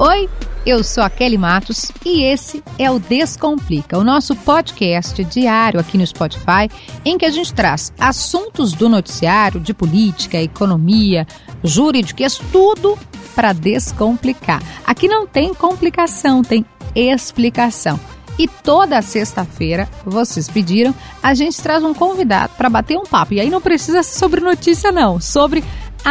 Oi, 0.00 0.30
eu 0.64 0.84
sou 0.84 1.02
a 1.02 1.10
Kelly 1.10 1.36
Matos 1.36 1.90
e 2.06 2.22
esse 2.22 2.62
é 2.78 2.88
o 2.88 3.00
Descomplica, 3.00 3.98
o 3.98 4.04
nosso 4.04 4.36
podcast 4.36 5.24
diário 5.24 5.80
aqui 5.80 5.98
no 5.98 6.06
Spotify, 6.06 6.70
em 7.04 7.18
que 7.18 7.26
a 7.26 7.30
gente 7.30 7.52
traz 7.52 7.92
assuntos 7.98 8.74
do 8.74 8.88
noticiário, 8.88 9.58
de 9.58 9.74
política, 9.74 10.40
economia, 10.40 11.26
jurídicas, 11.64 12.40
tudo 12.52 12.96
para 13.34 13.52
descomplicar. 13.52 14.62
Aqui 14.86 15.08
não 15.08 15.26
tem 15.26 15.52
complicação, 15.52 16.42
tem 16.42 16.64
explicação. 16.94 17.98
E 18.38 18.46
toda 18.46 19.02
sexta-feira, 19.02 19.88
vocês 20.06 20.48
pediram, 20.48 20.94
a 21.20 21.34
gente 21.34 21.60
traz 21.60 21.82
um 21.82 21.92
convidado 21.92 22.52
para 22.56 22.70
bater 22.70 22.96
um 22.96 23.02
papo. 23.02 23.34
E 23.34 23.40
aí 23.40 23.50
não 23.50 23.60
precisa 23.60 24.04
ser 24.04 24.16
sobre 24.16 24.40
notícia, 24.40 24.92
não, 24.92 25.20
sobre 25.20 25.64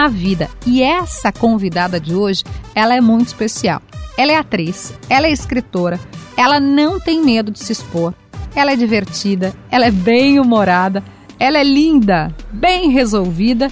a 0.05 0.07
vida. 0.07 0.49
E 0.65 0.83
essa 0.83 1.31
convidada 1.31 1.99
de 1.99 2.13
hoje, 2.13 2.43
ela 2.75 2.95
é 2.95 3.01
muito 3.01 3.27
especial. 3.27 3.81
Ela 4.17 4.31
é 4.31 4.35
atriz, 4.35 4.93
ela 5.09 5.27
é 5.27 5.31
escritora, 5.31 5.99
ela 6.35 6.59
não 6.59 6.99
tem 6.99 7.23
medo 7.23 7.51
de 7.51 7.59
se 7.59 7.71
expor, 7.71 8.13
ela 8.55 8.71
é 8.71 8.75
divertida, 8.75 9.53
ela 9.69 9.85
é 9.85 9.91
bem 9.91 10.39
humorada, 10.39 11.03
ela 11.39 11.59
é 11.59 11.63
linda, 11.63 12.33
bem 12.51 12.89
resolvida 12.89 13.71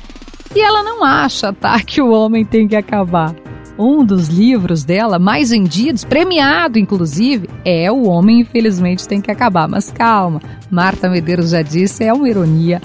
e 0.56 0.60
ela 0.60 0.84
não 0.84 1.04
acha, 1.04 1.52
tá, 1.52 1.80
que 1.82 2.02
o 2.02 2.12
homem 2.12 2.46
tem 2.46 2.68
que 2.68 2.76
acabar. 2.76 3.36
Um 3.78 4.06
dos 4.06 4.28
livros 4.28 4.84
dela, 4.84 5.20
mais 5.20 5.50
vendidos, 5.50 6.04
premiado 6.06 6.80
inclusive, 6.80 7.50
é 7.66 7.92
O 7.92 8.08
Homem 8.08 8.40
Infelizmente 8.40 9.06
Tem 9.06 9.20
que 9.20 9.30
Acabar. 9.30 9.68
Mas 9.68 9.92
calma, 9.92 10.42
Marta 10.72 11.10
Medeiros 11.10 11.50
já 11.50 11.62
disse, 11.62 12.04
é 12.04 12.14
uma 12.14 12.30
ironia 12.30 12.82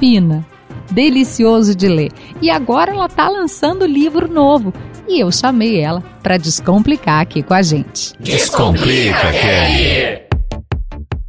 fina, 0.00 0.44
delicioso 0.90 1.74
de 1.74 1.88
ler. 1.88 2.12
E 2.40 2.50
agora 2.50 2.92
ela 2.92 3.06
está 3.06 3.28
lançando 3.28 3.86
livro 3.86 4.30
novo. 4.30 4.72
E 5.06 5.20
eu 5.20 5.30
chamei 5.30 5.80
ela 5.80 6.02
para 6.22 6.38
descomplicar 6.38 7.20
aqui 7.20 7.42
com 7.42 7.54
a 7.54 7.62
gente. 7.62 8.14
Descomplica, 8.20 9.32
Kelly! 9.32 10.24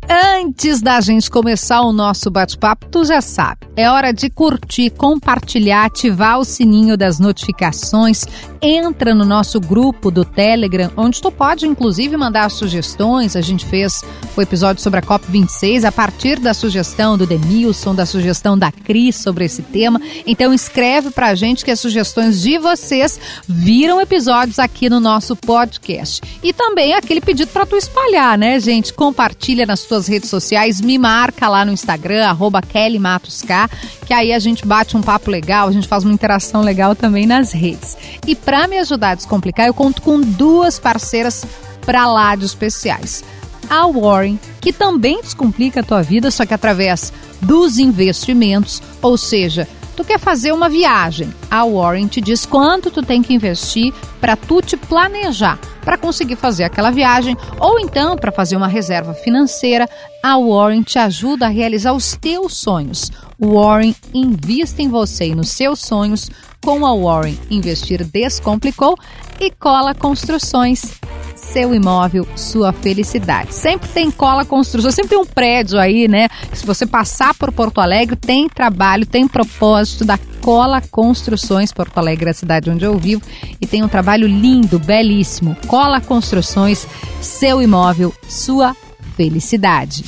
Antes 0.07 0.81
da 0.81 1.01
gente 1.01 1.31
começar 1.31 1.81
o 1.81 1.91
nosso 1.91 2.29
bate-papo, 2.29 2.85
tu 2.91 3.03
já 3.03 3.21
sabe, 3.21 3.67
é 3.75 3.89
hora 3.89 4.13
de 4.13 4.29
curtir, 4.29 4.91
compartilhar, 4.91 5.85
ativar 5.85 6.39
o 6.39 6.45
sininho 6.45 6.95
das 6.95 7.19
notificações. 7.19 8.23
Entra 8.65 9.13
no 9.13 9.25
nosso 9.25 9.59
grupo 9.59 10.09
do 10.09 10.23
Telegram, 10.23 10.91
onde 10.95 11.21
tu 11.21 11.31
pode 11.31 11.67
inclusive 11.67 12.15
mandar 12.15 12.49
sugestões. 12.49 13.35
A 13.35 13.41
gente 13.41 13.65
fez 13.65 14.01
o 14.35 14.41
episódio 14.41 14.81
sobre 14.81 14.99
a 14.99 15.03
COP26 15.03 15.83
a 15.83 15.91
partir 15.91 16.39
da 16.39 16.53
sugestão 16.53 17.17
do 17.17 17.27
Denilson, 17.27 17.93
da 17.93 18.05
sugestão 18.05 18.57
da 18.57 18.71
Cris 18.71 19.17
sobre 19.17 19.45
esse 19.45 19.61
tema. 19.61 20.01
Então 20.25 20.53
escreve 20.53 21.11
pra 21.11 21.35
gente 21.35 21.63
que 21.65 21.71
as 21.71 21.79
sugestões 21.79 22.41
de 22.41 22.57
vocês 22.57 23.19
viram 23.47 24.01
episódios 24.01 24.59
aqui 24.59 24.89
no 24.89 24.99
nosso 24.99 25.35
podcast. 25.35 26.21
E 26.41 26.53
também 26.53 26.93
aquele 26.93 27.21
pedido 27.21 27.51
para 27.51 27.65
tu 27.65 27.75
espalhar, 27.75 28.37
né, 28.37 28.59
gente? 28.59 28.93
Compartilha 28.93 29.65
nas 29.65 29.81
tuas 29.83 29.95
suas 29.95 30.07
redes 30.07 30.29
sociais, 30.29 30.81
me 30.81 30.97
marca 30.97 31.47
lá 31.47 31.63
no 31.63 31.71
Instagram, 31.71 32.25
arroba 32.25 32.61
Kelly 32.61 32.99
Matos 32.99 33.41
K, 33.41 33.69
que 34.05 34.13
aí 34.13 34.31
a 34.31 34.39
gente 34.39 34.65
bate 34.65 34.95
um 34.95 35.01
papo 35.01 35.31
legal, 35.31 35.67
a 35.67 35.71
gente 35.71 35.87
faz 35.87 36.03
uma 36.03 36.13
interação 36.13 36.61
legal 36.61 36.95
também 36.95 37.25
nas 37.25 37.51
redes. 37.51 37.97
E 38.25 38.35
para 38.35 38.67
me 38.67 38.77
ajudar 38.77 39.11
a 39.11 39.15
descomplicar, 39.15 39.67
eu 39.67 39.73
conto 39.73 40.01
com 40.01 40.21
duas 40.21 40.79
parceiras 40.79 41.45
para 41.85 42.07
lá 42.07 42.35
de 42.35 42.45
especiais. 42.45 43.23
A 43.69 43.87
Warren, 43.87 44.39
que 44.61 44.71
também 44.71 45.21
descomplica 45.21 45.79
a 45.79 45.83
tua 45.83 46.03
vida, 46.03 46.29
só 46.29 46.45
que 46.45 46.53
através 46.53 47.11
dos 47.41 47.79
investimentos, 47.79 48.81
ou 49.01 49.17
seja, 49.17 49.67
tu 49.95 50.03
quer 50.03 50.19
fazer 50.19 50.51
uma 50.51 50.69
viagem, 50.69 51.33
a 51.49 51.63
Warren 51.65 52.07
te 52.07 52.21
diz 52.21 52.45
quanto 52.45 52.91
tu 52.91 53.01
tem 53.01 53.23
que 53.23 53.33
investir 53.33 53.93
para 54.19 54.35
tu 54.35 54.61
te 54.61 54.75
planejar 54.77 55.57
para 55.85 55.97
conseguir 55.99 56.35
fazer 56.35 56.63
aquela 56.63 56.89
viagem 56.89 57.37
ou 57.59 57.79
então 57.79 58.17
para 58.17 58.31
fazer 58.31 58.57
uma 58.57 58.67
reserva 58.67 59.13
financeira, 59.13 59.87
a 60.21 60.35
Warren 60.37 60.81
te 60.81 60.97
ajuda 60.97 61.45
a 61.45 61.49
realizar 61.49 61.93
os 61.93 62.15
teus 62.15 62.57
sonhos. 62.57 63.11
Warren 63.39 63.95
invista 64.11 64.81
em 64.81 64.89
você 64.89 65.27
e 65.27 65.35
nos 65.35 65.49
seus 65.49 65.79
sonhos. 65.79 66.31
Com 66.63 66.83
a 66.83 66.95
Warren 66.95 67.37
Investir 67.51 68.03
Descomplicou 68.03 68.97
e 69.39 69.51
Cola 69.51 69.93
Construções 69.93 70.99
seu 71.35 71.75
imóvel, 71.75 72.27
sua 72.35 72.71
felicidade. 72.71 73.53
Sempre 73.53 73.89
tem 73.89 74.09
cola 74.09 74.45
construção, 74.45 74.89
sempre 74.89 75.09
tem 75.09 75.19
um 75.19 75.25
prédio 75.25 75.77
aí, 75.77 76.07
né? 76.07 76.27
Se 76.53 76.65
você 76.65 76.85
passar 76.85 77.33
por 77.33 77.51
Porto 77.51 77.79
Alegre, 77.79 78.15
tem 78.15 78.47
trabalho, 78.47 79.05
tem 79.05 79.27
propósito 79.27 80.05
da 80.05 80.17
Cola 80.41 80.79
Construções 80.79 81.71
Porto 81.71 81.97
Alegre, 81.97 82.29
a 82.29 82.33
cidade 82.33 82.69
onde 82.69 82.85
eu 82.85 82.97
vivo, 82.97 83.21
e 83.59 83.65
tem 83.65 83.83
um 83.83 83.87
trabalho 83.87 84.27
lindo, 84.27 84.79
belíssimo. 84.79 85.57
Cola 85.67 85.99
Construções, 85.99 86.87
seu 87.19 87.61
imóvel, 87.61 88.13
sua 88.27 88.75
felicidade. 89.15 90.03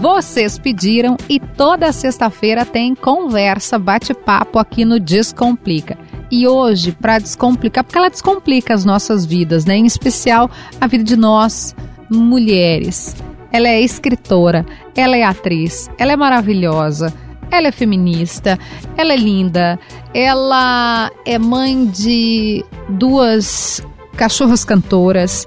Vocês 0.00 0.58
pediram 0.58 1.16
e 1.28 1.38
toda 1.38 1.92
sexta-feira 1.92 2.64
tem 2.64 2.94
conversa, 2.94 3.78
bate-papo 3.78 4.58
aqui 4.58 4.84
no 4.84 4.98
Descomplica. 4.98 5.96
E 6.34 6.48
hoje, 6.48 6.92
para 6.92 7.18
descomplicar, 7.18 7.84
porque 7.84 7.98
ela 7.98 8.08
descomplica 8.08 8.72
as 8.72 8.86
nossas 8.86 9.26
vidas, 9.26 9.66
né? 9.66 9.76
Em 9.76 9.84
especial 9.84 10.50
a 10.80 10.86
vida 10.86 11.04
de 11.04 11.14
nós, 11.14 11.76
mulheres. 12.10 13.14
Ela 13.52 13.68
é 13.68 13.82
escritora, 13.82 14.64
ela 14.96 15.14
é 15.14 15.24
atriz, 15.24 15.90
ela 15.98 16.12
é 16.12 16.16
maravilhosa, 16.16 17.12
ela 17.50 17.68
é 17.68 17.70
feminista, 17.70 18.58
ela 18.96 19.12
é 19.12 19.16
linda, 19.16 19.78
ela 20.14 21.10
é 21.26 21.38
mãe 21.38 21.84
de 21.84 22.64
duas 22.88 23.82
cachorras 24.16 24.64
cantoras, 24.64 25.46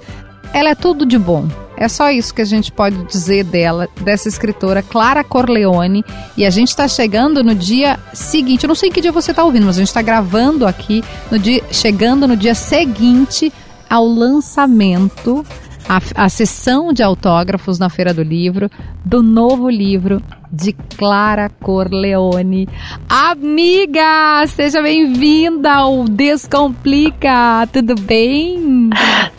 ela 0.52 0.70
é 0.70 0.74
tudo 0.76 1.04
de 1.04 1.18
bom. 1.18 1.48
É 1.76 1.88
só 1.88 2.10
isso 2.10 2.34
que 2.34 2.40
a 2.40 2.46
gente 2.46 2.72
pode 2.72 3.04
dizer 3.04 3.44
dela, 3.44 3.88
dessa 4.00 4.28
escritora 4.28 4.82
Clara 4.82 5.22
Corleone. 5.22 6.04
E 6.36 6.44
a 6.44 6.50
gente 6.50 6.68
está 6.68 6.88
chegando 6.88 7.44
no 7.44 7.54
dia 7.54 7.98
seguinte. 8.14 8.64
Eu 8.64 8.68
não 8.68 8.74
sei 8.74 8.90
que 8.90 9.00
dia 9.00 9.12
você 9.12 9.30
está 9.30 9.44
ouvindo, 9.44 9.66
mas 9.66 9.76
a 9.76 9.80
gente 9.80 9.88
está 9.88 10.02
gravando 10.02 10.66
aqui 10.66 11.04
no 11.30 11.38
dia, 11.38 11.62
chegando 11.70 12.26
no 12.26 12.36
dia 12.36 12.54
seguinte 12.54 13.52
ao 13.88 14.06
lançamento 14.06 15.44
a, 15.88 16.24
a 16.24 16.28
sessão 16.28 16.92
de 16.92 17.02
autógrafos 17.02 17.78
na 17.78 17.88
Feira 17.88 18.12
do 18.12 18.22
Livro 18.22 18.70
do 19.04 19.22
novo 19.22 19.68
livro 19.68 20.20
de 20.50 20.72
Clara 20.72 21.48
Corleone. 21.48 22.68
Amiga, 23.08 24.46
seja 24.46 24.82
bem-vinda 24.82 25.72
ao 25.72 26.04
Descomplica, 26.04 27.66
tudo 27.72 27.94
bem? 27.94 28.90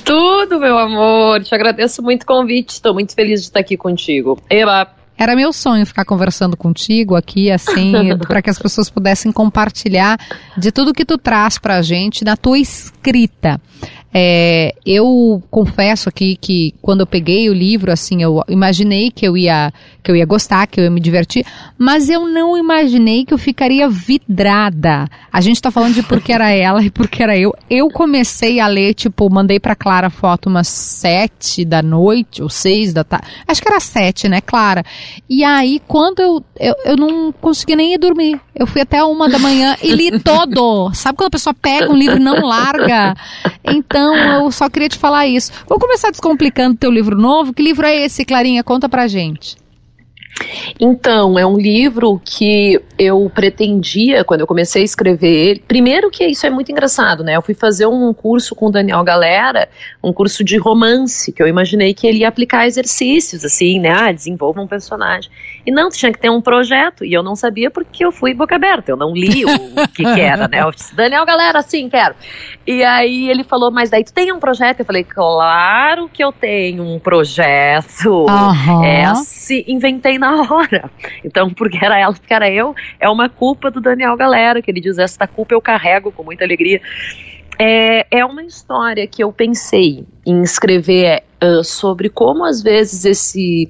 Tudo, 0.04 0.60
meu 0.60 0.78
amor. 0.78 1.44
Te 1.44 1.54
agradeço 1.54 2.02
muito 2.02 2.24
o 2.24 2.26
convite. 2.26 2.70
Estou 2.70 2.94
muito 2.94 3.14
feliz 3.14 3.42
de 3.42 3.48
estar 3.48 3.60
aqui 3.60 3.78
contigo. 3.78 4.38
Eva, 4.50 4.88
era 5.18 5.36
meu 5.36 5.52
sonho 5.52 5.86
ficar 5.86 6.06
conversando 6.06 6.56
contigo 6.56 7.16
aqui, 7.16 7.50
assim, 7.50 7.92
para 8.28 8.42
que 8.42 8.52
as 8.52 8.60
pessoas 8.60 8.88
pudessem 8.88 9.32
compartilhar 9.32 10.20
de 10.56 10.72
tudo 10.72 10.94
que 10.94 11.04
tu 11.04 11.18
traz 11.18 11.58
para 11.58 11.78
a 11.78 11.82
gente 11.82 12.24
na 12.24 12.38
tua 12.38 12.60
escrita. 12.60 13.60
É, 14.14 14.74
eu 14.86 15.44
confesso 15.50 16.08
aqui 16.08 16.38
que 16.40 16.74
quando 16.82 17.02
eu 17.02 17.08
peguei 17.08 17.50
o 17.50 17.54
livro, 17.54 17.92
assim, 17.92 18.22
eu 18.22 18.44
imaginei 18.48 19.12
que 19.12 19.28
eu 19.28 19.36
ia 19.36 19.74
que 20.08 20.12
eu 20.12 20.16
ia 20.16 20.26
gostar, 20.26 20.68
que 20.68 20.80
eu 20.80 20.86
ia 20.86 20.90
me 20.90 21.02
divertir, 21.02 21.46
mas 21.78 22.10
eu 22.10 22.26
não 22.26 22.58
imaginei 22.58 23.26
que 23.26 23.34
eu 23.34 23.38
ficaria 23.38 23.90
vidrada. 23.90 25.06
A 25.30 25.42
gente 25.42 25.62
tá 25.62 25.70
falando 25.70 25.96
de 25.96 26.04
porque 26.04 26.32
era 26.32 26.50
ela 26.50 26.82
e 26.82 26.90
porque 26.90 27.22
era 27.22 27.38
eu. 27.38 27.54
Eu 27.70 27.90
comecei 27.90 28.62
a 28.62 28.68
ler, 28.68 28.94
tipo, 28.94 29.30
mandei 29.30 29.60
pra 29.60 29.76
Clara 29.76 30.10
foto 30.10 30.48
umas 30.48 30.70
sete 30.70 31.66
da 31.66 31.82
noite, 31.82 32.42
ou 32.42 32.48
seis 32.48 32.94
da 32.94 33.04
tarde. 33.04 33.28
Acho 33.46 33.62
que 33.62 33.68
era 33.68 33.82
sete, 33.82 34.30
né, 34.30 34.40
Clara? 34.40 34.82
E 35.30 35.44
aí, 35.44 35.82
quando 35.86 36.22
eu, 36.22 36.42
eu, 36.58 36.76
eu 36.86 36.96
não 36.96 37.34
consegui 37.34 37.76
nem 37.76 37.94
ir 37.94 37.98
dormir. 37.98 38.40
Eu 38.56 38.66
fui 38.66 38.80
até 38.80 39.04
uma 39.04 39.28
da 39.28 39.38
manhã 39.38 39.76
e 39.84 39.92
li 39.92 40.18
todo. 40.24 40.90
Sabe 40.94 41.18
quando 41.18 41.28
a 41.28 41.32
pessoa 41.32 41.54
pega 41.54 41.92
um 41.92 41.98
livro 41.98 42.16
e 42.16 42.24
não 42.24 42.46
larga? 42.46 43.14
Então, 43.62 44.16
eu 44.16 44.50
só 44.54 44.70
queria 44.70 44.88
te 44.88 44.98
falar 44.98 45.28
isso. 45.28 45.52
Vou 45.68 45.78
começar 45.78 46.12
descomplicando 46.12 46.78
teu 46.78 46.90
livro 46.90 47.18
novo. 47.18 47.54
Que 47.54 47.62
livro 47.62 47.86
é 47.86 48.06
esse, 48.06 48.24
Clarinha? 48.24 48.64
Conta 48.64 48.88
pra 48.88 49.06
gente. 49.06 49.67
Então, 50.80 51.38
é 51.38 51.46
um 51.46 51.58
livro 51.58 52.22
que 52.24 52.80
eu 52.98 53.30
pretendia, 53.34 54.24
quando 54.24 54.42
eu 54.42 54.48
comecei 54.48 54.82
a 54.82 54.86
escrever 54.86 55.28
ele. 55.28 55.64
Primeiro, 55.68 56.10
que 56.12 56.26
isso 56.26 56.46
é 56.46 56.50
muito 56.50 56.72
engraçado, 56.72 57.24
né? 57.24 57.36
Eu 57.36 57.42
fui 57.42 57.54
fazer 57.54 57.88
um 57.88 58.14
curso 58.14 58.54
com 58.54 58.68
o 58.68 58.72
Daniel 58.72 59.04
Galera, 59.04 59.68
um 60.04 60.14
curso 60.14 60.44
de 60.44 60.58
romance, 60.58 61.32
que 61.32 61.42
eu 61.42 61.48
imaginei 61.48 61.94
que 61.94 62.06
ele 62.06 62.20
ia 62.20 62.28
aplicar 62.28 62.68
exercícios, 62.68 63.44
assim, 63.44 63.80
né? 63.80 63.90
Ah, 63.90 64.12
desenvolva 64.12 64.62
um 64.62 64.68
personagem. 64.68 65.30
E 65.68 65.72
não, 65.72 65.90
tinha 65.90 66.14
que 66.14 66.20
ter 66.20 66.30
um 66.30 66.40
projeto, 66.40 67.04
e 67.04 67.12
eu 67.12 67.22
não 67.22 67.36
sabia 67.36 67.70
porque 67.70 68.06
eu 68.06 68.10
fui 68.10 68.34
boca 68.34 68.56
aberta, 68.56 68.90
eu 68.90 68.96
não 68.96 69.14
li 69.14 69.44
o 69.44 69.88
que, 69.90 70.02
que 70.02 70.22
era, 70.22 70.48
né? 70.48 70.62
Eu 70.62 70.72
disse, 70.72 70.96
Daniel 70.96 71.26
Galera, 71.26 71.62
sim, 71.62 71.90
quero. 71.90 72.16
E 72.66 72.86
aí 72.86 73.30
ele 73.30 73.44
falou, 73.44 73.70
mas 73.70 73.90
daí 73.90 74.02
tu 74.02 74.14
tem 74.14 74.32
um 74.32 74.40
projeto? 74.40 74.80
Eu 74.80 74.86
falei, 74.86 75.04
claro 75.04 76.08
que 76.08 76.24
eu 76.24 76.32
tenho 76.32 76.84
um 76.84 76.98
projeto. 77.00 78.26
Uhum. 78.30 78.86
É, 78.86 79.14
se 79.16 79.66
inventei 79.68 80.18
na 80.18 80.42
hora. 80.42 80.90
Então, 81.22 81.50
porque 81.50 81.84
era 81.84 82.00
ela, 82.00 82.14
porque 82.14 82.34
era 82.34 82.50
eu, 82.50 82.74
é 82.98 83.10
uma 83.10 83.28
culpa 83.28 83.70
do 83.70 83.82
Daniel 83.82 84.16
Galera, 84.16 84.62
que 84.62 84.72
ele 84.72 84.80
diz, 84.80 84.98
esta 84.98 85.28
culpa 85.28 85.54
eu 85.54 85.60
carrego 85.60 86.14
com 86.14 86.24
muita 86.24 86.46
alegria. 86.46 86.80
é, 87.60 88.06
é 88.10 88.24
uma 88.24 88.44
história 88.44 89.06
que 89.06 89.24
eu 89.24 89.34
pensei 89.34 90.06
em 90.26 90.44
escrever 90.44 91.24
uh, 91.44 91.64
sobre 91.64 92.10
como 92.10 92.44
às 92.44 92.62
vezes 92.62 93.06
esse 93.06 93.70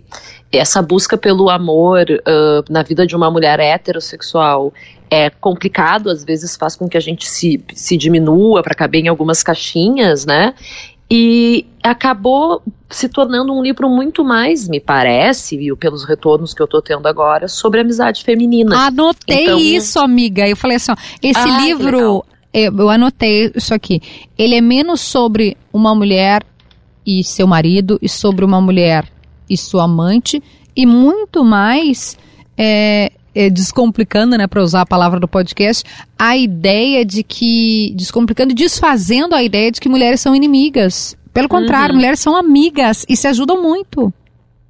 essa 0.52 0.81
busca 0.81 1.18
pelo 1.18 1.50
amor 1.50 2.06
uh, 2.10 2.72
na 2.72 2.81
vida 2.81 3.06
de 3.06 3.16
uma 3.16 3.30
mulher 3.30 3.60
heterossexual 3.60 4.74
é 5.10 5.30
complicado, 5.30 6.10
às 6.10 6.24
vezes 6.24 6.56
faz 6.56 6.75
com 6.75 6.88
que 6.88 6.98
a 6.98 7.02
gente 7.02 7.28
se, 7.28 7.64
se 7.74 7.98
diminua 7.98 8.62
para 8.62 8.75
caber 8.75 9.04
em 9.04 9.08
algumas 9.08 9.42
caixinhas, 9.42 10.25
né? 10.25 10.54
E 11.10 11.66
acabou 11.81 12.62
se 12.90 13.08
tornando 13.08 13.54
um 13.54 13.64
livro 13.64 13.90
muito 13.90 14.24
mais, 14.25 14.68
me 14.68 14.80
parece, 14.80 15.56
viu, 15.56 15.78
pelos 15.78 16.04
retornos 16.04 16.54
que 16.54 16.62
eu 16.62 16.66
estou 16.66 16.81
tendo 16.81 17.08
agora, 17.08 17.48
sobre 17.48 17.80
amizade 17.80 18.24
feminina. 18.24 18.88
Anotei 18.88 19.44
então, 19.44 19.58
isso, 19.58 20.00
amiga. 20.00 20.48
Eu 20.48 20.58
falei 20.58 20.75
assim, 20.75 20.92
ó, 20.92 20.96
esse 21.22 21.40
ah, 21.40 21.62
livro, 21.62 22.25
eu, 22.54 22.74
eu 22.78 22.90
anotei 22.90 23.52
isso 23.56 23.74
aqui. 23.74 24.02
Ele 24.38 24.56
é 24.56 24.62
menos 24.62 25.00
sobre 25.00 25.56
uma 25.72 25.96
mulher 25.96 26.44
e 27.07 27.24
seu 27.24 27.48
marido 27.48 27.98
e 28.01 28.09
sobre 28.09 28.44
uma 28.44 28.59
mulher 28.59 29.09
e 29.50 29.56
sua 29.56 29.86
amante 29.86 30.44
e 30.75 30.86
muito 30.86 31.44
mais 31.45 32.18
é, 32.57 33.12
é, 33.33 33.50
descomplicando, 33.50 34.38
né, 34.38 34.45
para 34.45 34.62
usar 34.62 34.81
a 34.81 34.86
palavra 34.86 35.19
do 35.19 35.27
podcast, 35.27 35.83
a 36.19 36.36
ideia 36.36 37.06
de 37.06 37.24
que 37.24 37.94
descomplicando, 37.95 38.54
desfazendo 38.54 39.33
a 39.33 39.42
ideia 39.42 39.71
de 39.71 39.80
que 39.80 39.88
mulheres 39.88 40.19
são 40.19 40.36
inimigas. 40.36 41.15
Pelo 41.33 41.48
contrário, 41.48 41.94
uhum. 41.94 42.00
mulheres 42.00 42.19
são 42.19 42.36
amigas 42.36 43.06
e 43.07 43.15
se 43.15 43.27
ajudam 43.27 43.62
muito. 43.62 44.12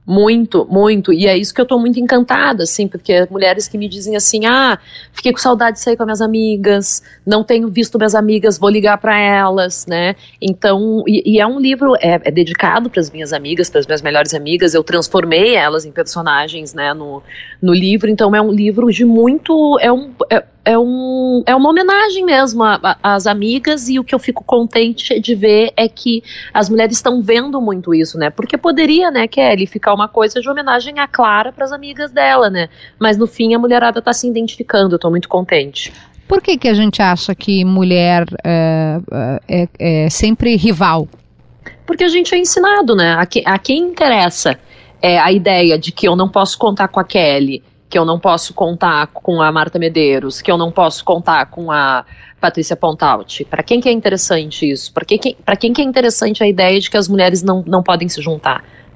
Muito, 0.09 0.65
muito. 0.71 1.11
E 1.11 1.27
é 1.27 1.37
isso 1.37 1.53
que 1.53 1.59
eu 1.59 1.65
tô 1.65 1.77
muito 1.77 1.99
encantada, 1.99 2.63
assim, 2.63 2.87
porque 2.87 3.27
mulheres 3.29 3.67
que 3.67 3.77
me 3.77 3.89
dizem 3.89 4.15
assim: 4.15 4.45
ah, 4.45 4.79
fiquei 5.11 5.33
com 5.33 5.37
saudade 5.37 5.75
de 5.75 5.83
sair 5.83 5.97
com 5.97 6.05
minhas 6.05 6.21
amigas, 6.21 7.03
não 7.25 7.43
tenho 7.43 7.67
visto 7.67 7.97
minhas 7.97 8.15
amigas, 8.15 8.57
vou 8.57 8.69
ligar 8.69 8.97
para 8.99 9.19
elas, 9.19 9.85
né? 9.85 10.15
Então, 10.41 11.03
e, 11.05 11.33
e, 11.35 11.41
é 11.41 11.45
um 11.45 11.59
livro, 11.59 11.93
é, 11.97 12.21
é 12.23 12.31
dedicado 12.31 12.89
para 12.89 13.01
as 13.01 13.11
minhas 13.11 13.33
amigas, 13.33 13.69
para 13.69 13.81
as 13.81 13.85
minhas 13.85 14.01
melhores 14.01 14.33
amigas. 14.33 14.73
Eu 14.73 14.81
transformei 14.81 15.55
elas 15.55 15.83
em 15.83 15.91
personagens, 15.91 16.73
né, 16.73 16.93
no, 16.93 17.21
no 17.61 17.73
livro. 17.73 18.09
Então, 18.09 18.33
é 18.33 18.41
um 18.41 18.51
livro 18.51 18.89
de 18.89 19.03
muito. 19.03 19.77
É 19.81 19.91
um. 19.91 20.13
É, 20.31 20.41
é, 20.67 20.77
um, 20.77 21.43
é 21.45 21.55
uma 21.55 21.69
homenagem 21.69 22.25
mesmo 22.25 22.61
às 23.01 23.25
amigas 23.25 23.87
e 23.87 23.97
o 23.97 24.03
que 24.03 24.13
eu 24.13 24.19
fico 24.19 24.43
contente 24.43 25.17
de 25.17 25.33
ver 25.33 25.71
é 25.77 25.87
que 25.87 26.21
as 26.53 26.69
mulheres 26.69 26.97
estão 26.97 27.21
vendo 27.21 27.61
muito 27.61 27.95
isso, 27.95 28.17
né? 28.17 28.29
Porque 28.29 28.57
poderia, 28.57 29.09
né, 29.09 29.29
Kelly, 29.29 29.65
ficar 29.65 29.93
uma 29.93 30.09
coisa 30.09 30.41
de 30.41 30.49
homenagem 30.49 30.99
à 30.99 31.07
Clara 31.07 31.53
para 31.53 31.63
as 31.63 31.71
amigas 31.71 32.11
dela, 32.11 32.49
né? 32.49 32.67
Mas 32.99 33.17
no 33.17 33.25
fim 33.25 33.55
a 33.55 33.59
mulherada 33.59 33.99
está 33.99 34.11
se 34.11 34.27
identificando, 34.27 34.95
eu 34.95 34.99
tô 34.99 35.09
muito 35.09 35.29
contente. 35.29 35.93
Por 36.27 36.41
que, 36.41 36.57
que 36.57 36.67
a 36.67 36.73
gente 36.73 37.01
acha 37.01 37.33
que 37.33 37.63
mulher 37.63 38.25
é, 38.43 38.99
é, 39.47 39.69
é 39.79 40.09
sempre 40.09 40.57
rival? 40.57 41.07
Porque 41.85 42.03
a 42.03 42.09
gente 42.09 42.35
é 42.35 42.37
ensinado, 42.37 42.93
né? 42.93 43.15
A, 43.17 43.25
que, 43.25 43.41
a 43.45 43.57
quem 43.57 43.77
interessa 43.77 44.59
é 45.01 45.17
a 45.17 45.31
ideia 45.31 45.79
de 45.79 45.93
que 45.93 46.05
eu 46.09 46.17
não 46.17 46.27
posso 46.27 46.57
contar 46.57 46.89
com 46.89 46.99
a 46.99 47.05
Kelly 47.05 47.63
que 47.89 47.97
eu 47.97 48.05
não 48.05 48.19
posso 48.19 48.53
contar 48.53 49.07
com 49.07 49.41
a 49.41 49.51
Marta 49.51 49.79
Medeiros, 49.79 50.41
que 50.41 50.51
eu 50.51 50.57
não 50.57 50.71
posso 50.71 51.03
contar 51.05 51.45
com 51.47 51.71
a 51.71 52.05
Patrícia 52.39 52.75
Pontaut. 52.75 53.45
Para 53.45 53.63
quem 53.63 53.79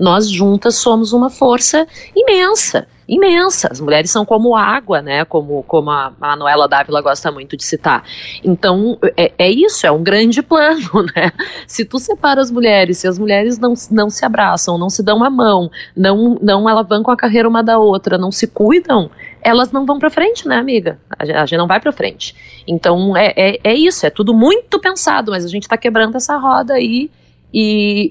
a? 0.02 0.04
Nós 0.04 0.30
juntas 0.30 0.76
somos 0.76 1.14
uma 1.14 1.30
força 1.30 1.88
imensa 2.16 2.88
imensa. 3.12 3.68
As 3.70 3.82
mulheres 3.82 4.10
são 4.10 4.26
como 4.26 4.56
água, 4.56 5.02
né? 5.02 5.26
Como, 5.26 5.64
como 5.64 5.92
a 5.92 6.14
Manuela 6.18 6.66
Dávila 6.66 7.02
gosta 7.02 7.30
muito 7.30 7.58
de 7.58 7.64
citar. 7.66 8.06
Então, 8.42 8.98
é, 9.18 9.34
é, 9.38 9.52
isso, 9.52 9.86
é 9.86 9.92
um 9.92 10.02
grande 10.02 10.42
plano, 10.42 11.04
né? 11.14 11.32
Se 11.68 11.84
tu 11.84 12.00
separa 12.00 12.40
as 12.40 12.50
mulheres, 12.50 13.00
se 13.00 13.08
as 13.10 13.20
mulheres 13.20 13.60
não, 13.60 13.74
não 13.92 14.10
se 14.10 14.24
abraçam, 14.24 14.78
não 14.78 14.90
se 14.90 15.04
dão 15.04 15.22
a 15.26 15.30
mão, 15.30 15.70
não, 15.96 16.40
não 16.42 16.70
alavancam 16.70 17.14
a 17.14 17.18
carreira 17.18 17.50
uma 17.50 17.62
da 17.62 17.78
outra, 17.78 18.18
não 18.18 18.32
se 18.32 18.48
cuidam, 18.48 19.12
elas 19.42 19.74
não 19.74 19.86
vão 19.86 20.00
para 20.00 20.10
frente, 20.10 20.48
né, 20.48 20.56
amiga? 20.56 20.98
A 21.20 21.26
gente 21.26 21.58
não 21.58 21.68
vai 21.68 21.82
para 21.82 21.92
frente. 21.92 22.34
Então, 22.66 23.18
é, 23.18 23.34
é, 23.36 23.60
é 23.62 23.74
isso, 23.74 24.06
é 24.06 24.10
tudo 24.10 24.34
muito 24.34 24.80
pensado, 24.80 25.32
mas 25.32 25.44
a 25.44 25.50
gente 25.50 25.64
está 25.64 25.76
quebrando 25.76 26.16
essa 26.16 26.38
roda 26.38 26.76
aí 26.76 27.12
e, 27.54 28.10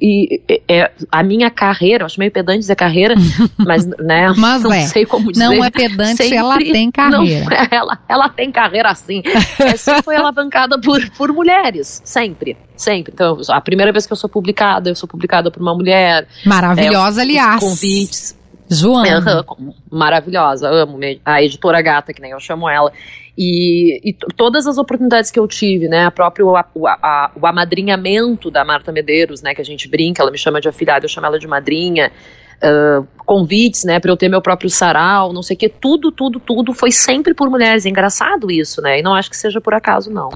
e 0.49 0.63
é, 0.69 0.91
a 1.11 1.23
minha 1.23 1.51
carreira, 1.51 2.05
acho 2.05 2.19
meio 2.19 2.31
pedante 2.31 2.61
dizer 2.61 2.77
carreira, 2.77 3.15
mas 3.57 3.87
né, 3.87 4.33
mas 4.37 4.63
não 4.63 4.73
é. 4.73 4.87
sei 4.87 5.07
como 5.07 5.33
dizer. 5.33 5.45
Não 5.45 5.65
é 5.65 5.71
pedante, 5.71 6.23
sempre, 6.23 6.37
ela 6.37 6.59
tem 6.59 6.91
carreira. 6.91 7.45
Não, 7.45 7.79
ela, 7.79 7.99
ela 8.09 8.29
tem 8.29 8.51
carreira 8.53 8.91
assim. 8.91 9.23
Essa 9.59 10.03
foi 10.03 10.17
alavancada 10.17 10.79
por, 10.81 11.01
por 11.13 11.33
mulheres, 11.33 12.03
sempre, 12.05 12.57
sempre. 12.77 13.13
Então, 13.15 13.39
a 13.49 13.61
primeira 13.61 13.93
vez 13.93 14.07
que 14.07 14.13
eu 14.13 14.17
sou 14.17 14.29
publicada, 14.29 14.91
eu 14.91 14.95
sou 14.95 15.09
publicada 15.09 15.51
por 15.51 15.61
uma 15.61 15.75
mulher. 15.75 16.27
Maravilhosa, 16.45 17.21
é, 17.21 17.25
aliás. 17.25 17.61
Convites. 17.61 18.40
Joana. 18.71 19.45
Maravilhosa, 19.91 20.69
amo 20.69 20.99
a 21.25 21.43
editora 21.43 21.83
gata, 21.83 22.13
que 22.13 22.23
nem 22.23 22.31
eu 22.31 22.41
chamo 22.41 22.69
ela. 22.69 22.93
E, 23.37 24.11
e 24.11 24.13
todas 24.37 24.67
as 24.67 24.77
oportunidades 24.79 25.31
que 25.31 25.39
eu 25.39 25.49
tive, 25.49 25.89
né, 25.89 26.05
a 26.05 26.11
próprio 26.11 26.49
o, 26.49 26.87
a, 26.87 27.31
o 27.41 27.47
amadrinhamento 27.47 28.51
da 28.51 28.65
Marta 28.65 28.93
Medeiros, 28.93 29.41
né, 29.43 29.55
que 29.55 29.61
a 29.61 29.65
gente 29.65 29.89
brinca, 29.89 30.23
ela 30.23 30.31
me 30.31 30.39
chama 30.39 30.61
de 30.61 30.69
afilhada, 30.69 31.05
eu 31.05 31.09
chamo 31.09 31.27
ela 31.27 31.39
de 31.39 31.47
madrinha, 31.47 32.13
uh, 32.63 33.07
convites, 33.25 33.85
né, 33.85 33.99
para 33.99 34.11
eu 34.11 34.17
ter 34.17 34.29
meu 34.29 34.43
próprio 34.43 34.69
sarau, 34.69 35.33
não 35.33 35.43
sei 35.43 35.57
o 35.57 35.59
que, 35.59 35.69
tudo, 35.69 36.13
tudo, 36.13 36.39
tudo 36.39 36.75
foi 36.75 36.93
sempre 36.93 37.33
por 37.33 37.49
mulheres. 37.49 37.87
É 37.87 37.89
engraçado 37.89 38.51
isso, 38.51 38.83
né, 38.83 39.01
e 39.01 39.03
não 39.03 39.15
acho 39.15 39.31
que 39.31 39.37
seja 39.37 39.61
por 39.61 39.73
acaso, 39.73 40.11
não. 40.11 40.31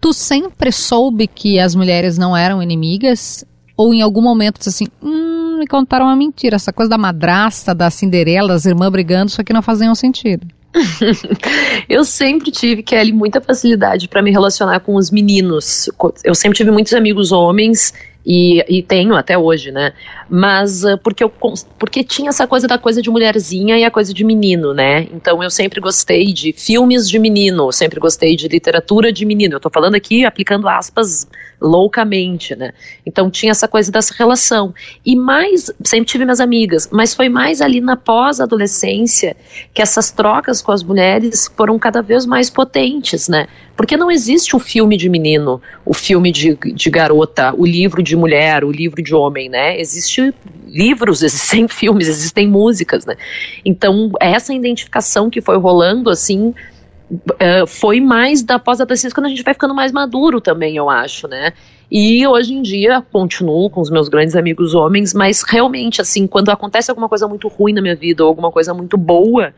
Tu 0.00 0.12
sempre 0.12 0.70
soube 0.70 1.26
que 1.26 1.58
as 1.58 1.74
mulheres 1.74 2.16
não 2.16 2.36
eram 2.36 2.62
inimigas? 2.62 3.44
Ou 3.76 3.92
em 3.92 4.02
algum 4.02 4.22
momento 4.22 4.60
assim, 4.66 4.86
hum, 5.02 5.49
me 5.60 5.66
contaram 5.66 6.06
uma 6.06 6.16
mentira, 6.16 6.56
essa 6.56 6.72
coisa 6.72 6.90
da 6.90 6.98
madrasta, 6.98 7.74
da 7.74 7.90
Cinderela, 7.90 8.48
das 8.48 8.64
irmãs 8.64 8.90
brigando, 8.90 9.30
isso 9.30 9.40
aqui 9.40 9.52
não 9.52 9.62
faz 9.62 9.78
nenhum 9.78 9.94
sentido. 9.94 10.46
eu 11.88 12.04
sempre 12.04 12.50
tive, 12.50 12.82
Kelly, 12.82 13.12
muita 13.12 13.40
facilidade 13.40 14.08
para 14.08 14.22
me 14.22 14.30
relacionar 14.30 14.80
com 14.80 14.94
os 14.94 15.10
meninos. 15.10 15.90
Eu 16.24 16.34
sempre 16.34 16.56
tive 16.56 16.70
muitos 16.70 16.94
amigos 16.94 17.32
homens 17.32 17.92
e, 18.24 18.62
e, 18.68 18.82
tenho 18.82 19.14
até 19.14 19.36
hoje, 19.38 19.70
né? 19.72 19.92
Mas 20.28 20.84
uh, 20.84 20.98
porque, 20.98 21.24
eu, 21.24 21.32
porque 21.78 22.04
tinha 22.04 22.28
essa 22.28 22.46
coisa 22.46 22.68
da 22.68 22.78
coisa 22.78 23.00
de 23.00 23.10
mulherzinha 23.10 23.78
e 23.78 23.84
a 23.84 23.90
coisa 23.90 24.12
de 24.12 24.22
menino, 24.24 24.74
né? 24.74 25.08
Então 25.12 25.42
eu 25.42 25.50
sempre 25.50 25.80
gostei 25.80 26.32
de 26.32 26.52
filmes 26.52 27.08
de 27.08 27.18
menino, 27.18 27.72
sempre 27.72 27.98
gostei 27.98 28.36
de 28.36 28.46
literatura 28.46 29.10
de 29.10 29.24
menino. 29.24 29.56
Eu 29.56 29.60
tô 29.60 29.70
falando 29.70 29.94
aqui 29.94 30.24
aplicando 30.24 30.68
aspas 30.68 31.26
loucamente, 31.60 32.54
né? 32.54 32.72
Então 33.04 33.30
tinha 33.30 33.52
essa 33.52 33.68
coisa 33.68 33.90
dessa 33.90 34.14
relação. 34.14 34.74
E 35.04 35.16
mais, 35.16 35.70
sempre 35.84 36.06
tive 36.06 36.24
minhas 36.24 36.40
amigas, 36.40 36.88
mas 36.92 37.14
foi 37.14 37.28
mais 37.28 37.60
ali 37.60 37.80
na 37.80 37.96
pós-adolescência 37.96 39.36
que 39.72 39.82
essas 39.82 40.10
trocas 40.10 40.62
com 40.62 40.72
as 40.72 40.82
mulheres 40.82 41.50
foram 41.56 41.78
cada 41.78 42.02
vez 42.02 42.24
mais 42.26 42.50
potentes, 42.50 43.28
né? 43.28 43.46
Porque 43.76 43.96
não 43.96 44.10
existe 44.10 44.54
o 44.54 44.58
filme 44.58 44.96
de 44.96 45.08
menino, 45.08 45.60
o 45.84 45.94
filme 45.94 46.30
de, 46.30 46.54
de 46.54 46.90
garota, 46.90 47.54
o 47.56 47.64
livro 47.64 48.02
de 48.02 48.09
mulher, 48.16 48.64
o 48.64 48.70
livro 48.70 49.02
de 49.02 49.14
homem, 49.14 49.48
né? 49.48 49.78
Existem 49.80 50.32
livros, 50.66 51.22
existem 51.24 51.68
filmes, 51.68 52.08
existem 52.08 52.48
músicas, 52.48 53.04
né? 53.04 53.16
Então, 53.64 54.10
essa 54.20 54.52
identificação 54.52 55.30
que 55.30 55.40
foi 55.40 55.58
rolando, 55.58 56.10
assim, 56.10 56.54
uh, 57.10 57.66
foi 57.66 58.00
mais 58.00 58.42
da 58.42 58.58
pós-adolescência 58.58 59.14
quando 59.14 59.26
a 59.26 59.30
gente 59.30 59.42
vai 59.42 59.54
ficando 59.54 59.74
mais 59.74 59.92
maduro 59.92 60.40
também, 60.40 60.76
eu 60.76 60.88
acho, 60.88 61.26
né? 61.26 61.52
E 61.90 62.24
hoje 62.26 62.54
em 62.54 62.62
dia 62.62 63.02
continuo 63.12 63.68
com 63.68 63.80
os 63.80 63.90
meus 63.90 64.08
grandes 64.08 64.36
amigos 64.36 64.74
homens, 64.74 65.12
mas 65.12 65.42
realmente, 65.42 66.00
assim, 66.00 66.26
quando 66.26 66.50
acontece 66.50 66.90
alguma 66.90 67.08
coisa 67.08 67.26
muito 67.26 67.48
ruim 67.48 67.72
na 67.72 67.82
minha 67.82 67.96
vida 67.96 68.22
ou 68.22 68.28
alguma 68.28 68.52
coisa 68.52 68.72
muito 68.72 68.96
boa, 68.96 69.52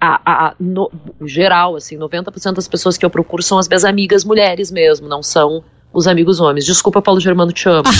a, 0.00 0.48
a, 0.48 0.54
no, 0.60 0.90
geral, 1.22 1.76
assim, 1.76 1.96
90% 1.98 2.54
das 2.54 2.68
pessoas 2.68 2.96
que 2.98 3.04
eu 3.04 3.10
procuro 3.10 3.42
são 3.42 3.58
as 3.58 3.66
minhas 3.66 3.84
amigas 3.84 4.24
mulheres 4.24 4.70
mesmo, 4.70 5.08
não 5.08 5.22
são 5.22 5.64
os 5.92 6.06
amigos 6.06 6.40
homens. 6.40 6.64
Desculpa, 6.64 7.00
Paulo 7.02 7.20
Germano, 7.20 7.52
te 7.52 7.68
amo. 7.68 7.84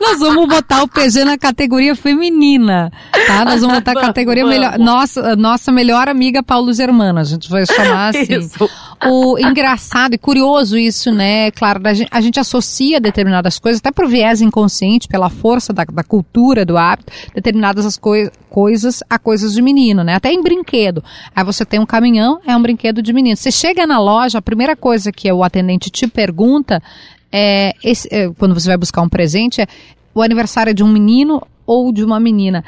Nós 0.00 0.18
vamos 0.18 0.48
botar 0.48 0.82
o 0.82 0.88
PG 0.88 1.24
na 1.24 1.38
categoria 1.38 1.94
feminina, 1.94 2.90
tá? 3.26 3.44
Nós 3.44 3.60
vamos 3.60 3.76
botar 3.76 3.92
a 3.92 4.00
categoria 4.00 4.44
vamos. 4.44 4.58
melhor. 4.58 4.78
Nossa, 4.78 5.36
nossa 5.36 5.70
melhor 5.72 6.08
amiga 6.08 6.42
Paulo 6.42 6.72
Germano. 6.72 7.18
A 7.20 7.24
gente 7.24 7.48
vai 7.48 7.64
chamar 7.66 8.08
assim. 8.14 8.38
Isso. 8.38 8.68
O 9.04 9.38
engraçado 9.38 10.14
e 10.14 10.18
curioso 10.18 10.78
isso, 10.78 11.12
né? 11.12 11.50
Claro, 11.50 11.80
a 11.84 11.94
gente, 11.94 12.08
a 12.10 12.20
gente 12.20 12.40
associa 12.40 13.00
determinadas 13.00 13.58
coisas, 13.58 13.80
até 13.80 13.90
por 13.90 14.08
viés 14.08 14.40
inconsciente, 14.40 15.06
pela 15.06 15.28
força 15.28 15.72
da, 15.72 15.84
da 15.84 16.02
cultura, 16.02 16.64
do 16.64 16.78
hábito, 16.78 17.12
determinadas 17.34 17.84
as 17.84 17.98
coi 17.98 18.30
coisas 18.48 19.02
a 19.10 19.18
coisas 19.18 19.52
de 19.52 19.60
menino, 19.60 20.02
né? 20.02 20.14
Até 20.14 20.32
em 20.32 20.42
brinquedo. 20.42 21.04
Aí 21.34 21.44
você 21.44 21.64
tem 21.64 21.78
um 21.78 21.86
caminhão, 21.86 22.40
é 22.46 22.56
um 22.56 22.62
brinquedo 22.62 23.02
de 23.02 23.12
menino. 23.12 23.36
Você 23.36 23.50
chega 23.50 23.86
na 23.86 24.00
loja, 24.00 24.38
a 24.38 24.42
primeira 24.42 24.74
coisa 24.74 25.12
que 25.12 25.30
o 25.30 25.44
atendente 25.44 25.90
te 25.90 26.06
pergunta 26.06 26.82
é, 27.30 27.74
esse, 27.84 28.08
é, 28.10 28.30
quando 28.30 28.54
você 28.54 28.68
vai 28.68 28.78
buscar 28.78 29.02
um 29.02 29.08
presente 29.08 29.60
é 29.60 29.66
o 30.14 30.22
aniversário 30.22 30.72
de 30.72 30.82
um 30.82 30.88
menino 30.88 31.46
ou 31.66 31.92
de 31.92 32.02
uma 32.02 32.18
menina. 32.18 32.64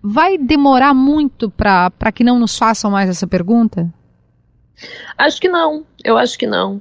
Vai 0.00 0.38
demorar 0.38 0.94
muito 0.94 1.50
para 1.50 2.12
que 2.14 2.22
não 2.22 2.38
nos 2.38 2.56
façam 2.56 2.90
mais 2.90 3.08
essa 3.08 3.26
pergunta? 3.26 3.92
Acho 5.16 5.40
que 5.40 5.48
não, 5.48 5.84
eu 6.04 6.16
acho 6.16 6.38
que 6.38 6.46
não. 6.46 6.80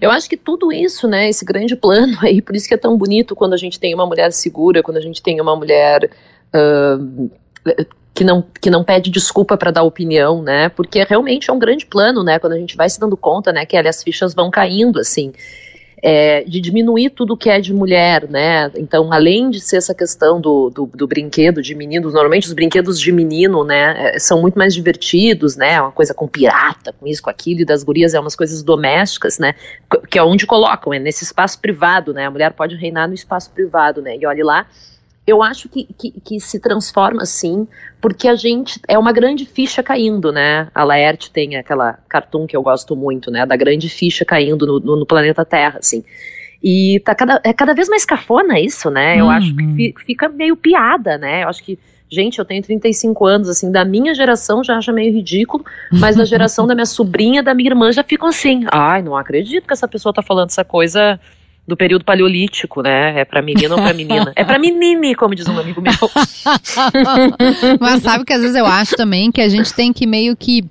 Eu 0.00 0.10
acho 0.10 0.28
que 0.28 0.36
tudo 0.36 0.72
isso, 0.72 1.08
né, 1.08 1.28
esse 1.28 1.44
grande 1.44 1.76
plano 1.76 2.16
aí, 2.22 2.42
por 2.42 2.54
isso 2.54 2.68
que 2.68 2.74
é 2.74 2.78
tão 2.78 2.96
bonito 2.96 3.34
quando 3.34 3.54
a 3.54 3.56
gente 3.56 3.78
tem 3.78 3.94
uma 3.94 4.06
mulher 4.06 4.32
segura, 4.32 4.82
quando 4.82 4.96
a 4.96 5.02
gente 5.02 5.22
tem 5.22 5.40
uma 5.40 5.56
mulher 5.56 6.10
uh, 6.54 7.30
que 8.14 8.24
não, 8.24 8.44
que 8.60 8.70
não 8.70 8.82
pede 8.82 9.10
desculpa 9.10 9.56
para 9.56 9.70
dar 9.70 9.82
opinião, 9.84 10.42
né? 10.42 10.68
Porque 10.68 11.04
realmente 11.04 11.50
é 11.50 11.52
um 11.52 11.58
grande 11.58 11.86
plano, 11.86 12.24
né? 12.24 12.38
Quando 12.38 12.54
a 12.54 12.58
gente 12.58 12.76
vai 12.76 12.88
se 12.90 12.98
dando 12.98 13.16
conta, 13.16 13.52
né, 13.52 13.64
que 13.64 13.76
ali, 13.76 13.88
as 13.88 14.02
fichas 14.02 14.34
vão 14.34 14.50
caindo, 14.50 14.98
assim. 14.98 15.32
É, 16.02 16.44
de 16.44 16.60
diminuir 16.60 17.10
tudo 17.10 17.36
que 17.36 17.50
é 17.50 17.60
de 17.60 17.74
mulher, 17.74 18.28
né? 18.28 18.70
Então, 18.76 19.12
além 19.12 19.50
de 19.50 19.60
ser 19.60 19.78
essa 19.78 19.92
questão 19.92 20.40
do, 20.40 20.70
do, 20.70 20.86
do, 20.86 21.06
brinquedo 21.08 21.60
de 21.60 21.74
meninos, 21.74 22.12
normalmente 22.12 22.46
os 22.46 22.52
brinquedos 22.52 23.00
de 23.00 23.10
menino, 23.10 23.64
né, 23.64 24.14
é, 24.14 24.18
são 24.18 24.40
muito 24.40 24.56
mais 24.56 24.72
divertidos, 24.72 25.56
né? 25.56 25.80
Uma 25.80 25.90
coisa 25.90 26.14
com 26.14 26.28
pirata, 26.28 26.92
com 26.92 27.06
isso, 27.06 27.22
com 27.22 27.30
aquilo, 27.30 27.62
e 27.62 27.64
das 27.64 27.82
gurias 27.82 28.14
é 28.14 28.20
umas 28.20 28.36
coisas 28.36 28.62
domésticas, 28.62 29.38
né? 29.40 29.54
Que 30.08 30.18
é 30.18 30.22
onde 30.22 30.46
colocam, 30.46 30.94
é 30.94 30.98
nesse 31.00 31.24
espaço 31.24 31.60
privado, 31.60 32.14
né? 32.14 32.26
A 32.26 32.30
mulher 32.30 32.52
pode 32.52 32.76
reinar 32.76 33.08
no 33.08 33.14
espaço 33.14 33.50
privado, 33.50 34.00
né? 34.00 34.16
E 34.16 34.24
olhe 34.24 34.44
lá, 34.44 34.66
eu 35.28 35.42
acho 35.42 35.68
que, 35.68 35.84
que, 35.98 36.10
que, 36.10 36.40
se 36.40 36.58
transforma 36.58 37.22
assim, 37.22 37.68
porque 38.00 38.26
a 38.26 38.34
gente 38.34 38.80
é 38.88 38.98
uma 38.98 39.12
grande 39.12 39.44
ficha 39.44 39.82
caindo, 39.82 40.32
né? 40.32 40.68
A 40.74 40.82
Laerte 40.84 41.30
tem 41.30 41.56
aquela 41.56 41.98
cartoon 42.08 42.46
que 42.46 42.56
eu 42.56 42.62
gosto 42.62 42.96
muito, 42.96 43.30
né? 43.30 43.44
Da 43.44 43.56
grande 43.56 43.88
ficha 43.88 44.24
caindo 44.24 44.66
no, 44.66 44.80
no, 44.80 44.96
no 44.96 45.06
planeta 45.06 45.44
Terra, 45.44 45.78
assim. 45.80 46.02
E 46.62 47.00
tá 47.04 47.14
cada, 47.14 47.40
é 47.44 47.52
cada 47.52 47.74
vez 47.74 47.88
mais 47.88 48.04
cafona 48.04 48.58
isso, 48.58 48.90
né? 48.90 49.20
Eu 49.20 49.26
uhum. 49.26 49.30
acho 49.30 49.54
que 49.54 49.66
fi, 49.74 49.94
fica 50.06 50.28
meio 50.28 50.56
piada, 50.56 51.18
né? 51.18 51.44
Eu 51.44 51.48
acho 51.48 51.62
que 51.62 51.78
Gente, 52.10 52.38
eu 52.38 52.44
tenho 52.44 52.62
35 52.62 53.26
anos, 53.26 53.48
assim, 53.50 53.70
da 53.70 53.84
minha 53.84 54.14
geração 54.14 54.64
já 54.64 54.78
acha 54.78 54.90
meio 54.90 55.12
ridículo, 55.12 55.62
mas 55.92 56.16
da 56.16 56.24
geração 56.24 56.66
da 56.66 56.74
minha 56.74 56.86
sobrinha, 56.86 57.42
da 57.42 57.52
minha 57.52 57.68
irmã 57.68 57.92
já 57.92 58.02
ficam 58.02 58.28
assim. 58.28 58.64
Ai, 58.72 59.02
não 59.02 59.14
acredito 59.14 59.66
que 59.66 59.72
essa 59.74 59.86
pessoa 59.86 60.12
tá 60.12 60.22
falando 60.22 60.48
essa 60.48 60.64
coisa 60.64 61.20
do 61.68 61.76
período 61.76 62.02
paleolítico, 62.02 62.80
né? 62.80 63.20
É 63.20 63.24
para 63.26 63.42
menino 63.42 63.74
ou 63.76 63.82
para 63.82 63.92
menina? 63.92 64.32
É 64.34 64.42
para 64.42 64.58
menine, 64.58 65.14
como 65.14 65.34
diz 65.34 65.46
um 65.46 65.58
amigo 65.58 65.82
meu. 65.82 65.92
Mas 67.78 68.02
sabe 68.02 68.24
que 68.24 68.32
às 68.32 68.40
vezes 68.40 68.56
eu 68.56 68.64
acho 68.64 68.96
também 68.96 69.30
que 69.30 69.42
a 69.42 69.48
gente 69.50 69.74
tem 69.74 69.92
que 69.92 70.06
meio 70.06 70.34
que 70.34 70.64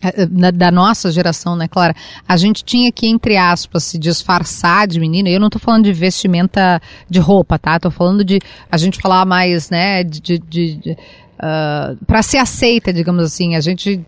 eh, 0.00 0.22
eh, 0.22 0.52
da 0.52 0.70
nossa 0.70 1.10
geração, 1.10 1.56
né, 1.56 1.66
Clara? 1.66 1.92
A 2.26 2.36
gente 2.36 2.62
tinha 2.62 2.92
que, 2.92 3.08
entre 3.08 3.36
aspas, 3.36 3.82
se 3.82 3.98
disfarçar 3.98 4.86
de 4.86 5.00
menina. 5.00 5.28
Eu 5.28 5.40
não 5.40 5.50
tô 5.50 5.58
falando 5.58 5.84
de 5.84 5.92
vestimenta 5.92 6.80
de 7.10 7.18
roupa, 7.18 7.58
tá? 7.58 7.80
Tô 7.80 7.90
falando 7.90 8.24
de 8.24 8.38
a 8.70 8.76
gente 8.76 9.00
falar 9.00 9.26
mais, 9.26 9.70
né, 9.70 10.04
de, 10.04 10.20
de, 10.20 10.38
de 10.38 10.90
uh, 10.92 10.96
ah, 11.40 11.94
para 12.06 12.22
ser 12.22 12.38
aceita, 12.38 12.92
digamos 12.92 13.24
assim. 13.24 13.56
A 13.56 13.60
gente 13.60 14.00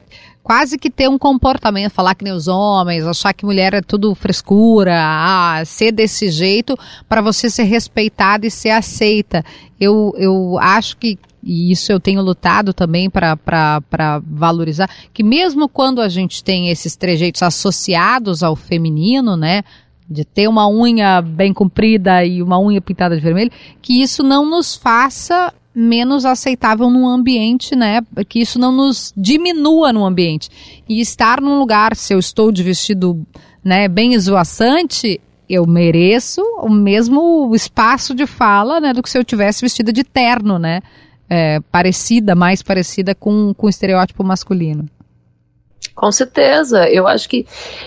quase 0.43 0.79
que 0.79 0.91
ter 0.91 1.09
um 1.09 1.19
comportamento, 1.19 1.93
falar 1.93 2.15
que 2.15 2.25
nem 2.25 2.33
os 2.33 2.49
homens, 2.49 3.07
achar 3.07 3.33
que 3.33 3.45
mulher 3.45 3.75
é 3.75 3.83
tudo 3.83 4.15
frescura, 4.15 4.95
ah, 4.97 5.63
ser 5.65 5.93
desse 5.93 6.31
jeito 6.31 6.77
para 7.09 7.21
você 7.21 7.51
ser 7.51 7.65
respeitada 7.65 8.47
e 8.47 8.51
ser 8.51 8.71
aceita. 8.71 9.45
Eu, 9.79 10.13
eu 10.17 10.59
acho 10.59 10.97
que, 10.97 11.19
e 11.43 11.71
isso 11.71 11.93
eu 11.93 12.01
tenho 12.01 12.23
lutado 12.23 12.73
também 12.73 13.09
para 13.11 14.23
valorizar, 14.27 14.91
que 15.13 15.23
mesmo 15.23 15.69
quando 15.69 16.01
a 16.01 16.09
gente 16.09 16.43
tem 16.43 16.69
esses 16.69 16.97
trejeitos 16.97 17.43
associados 17.43 18.43
ao 18.43 18.57
feminino, 18.57 19.37
né? 19.37 19.63
De 20.09 20.25
ter 20.25 20.49
uma 20.49 20.69
unha 20.69 21.23
bem 21.23 21.53
comprida 21.53 22.25
e 22.25 22.43
uma 22.43 22.59
unha 22.59 22.81
pintada 22.81 23.15
de 23.15 23.23
vermelho, 23.23 23.53
que 23.81 24.03
isso 24.03 24.25
não 24.25 24.45
nos 24.45 24.75
faça 24.75 25.55
menos 25.81 26.25
aceitável 26.25 26.91
num 26.91 27.09
ambiente, 27.09 27.75
né? 27.75 28.03
Que 28.29 28.41
isso 28.41 28.59
não 28.59 28.71
nos 28.71 29.13
diminua 29.17 29.93
no 29.93 30.05
ambiente. 30.05 30.49
E 30.89 31.01
estar 31.01 31.41
num 31.41 31.59
lugar, 31.59 31.97
se 31.97 32.13
eu 32.13 32.19
estou 32.19 32.53
de 32.53 32.63
vestido, 32.63 33.27
né, 33.65 33.89
bem 33.89 34.15
esvoaçante, 34.15 35.21
eu 35.49 35.67
mereço 35.67 36.43
o 36.63 36.69
mesmo 36.69 37.53
espaço 37.55 38.15
de 38.15 38.27
fala, 38.27 38.81
né, 38.81 38.93
do 38.93 39.03
que 39.03 39.11
se 39.11 39.19
eu 39.19 39.25
tivesse 39.25 39.63
vestida 39.63 39.93
de 39.93 40.05
terno, 40.05 40.59
né? 40.59 40.81
É, 41.29 41.61
parecida, 41.73 42.35
mais 42.35 42.63
parecida 42.63 43.15
com, 43.15 43.55
com 43.55 43.67
o 43.67 43.71
estereótipo 43.71 44.23
masculino. 44.23 44.87
Com 45.95 46.11
certeza, 46.13 46.89
eu 46.89 47.07
acho 47.07 47.29
que 47.29 47.47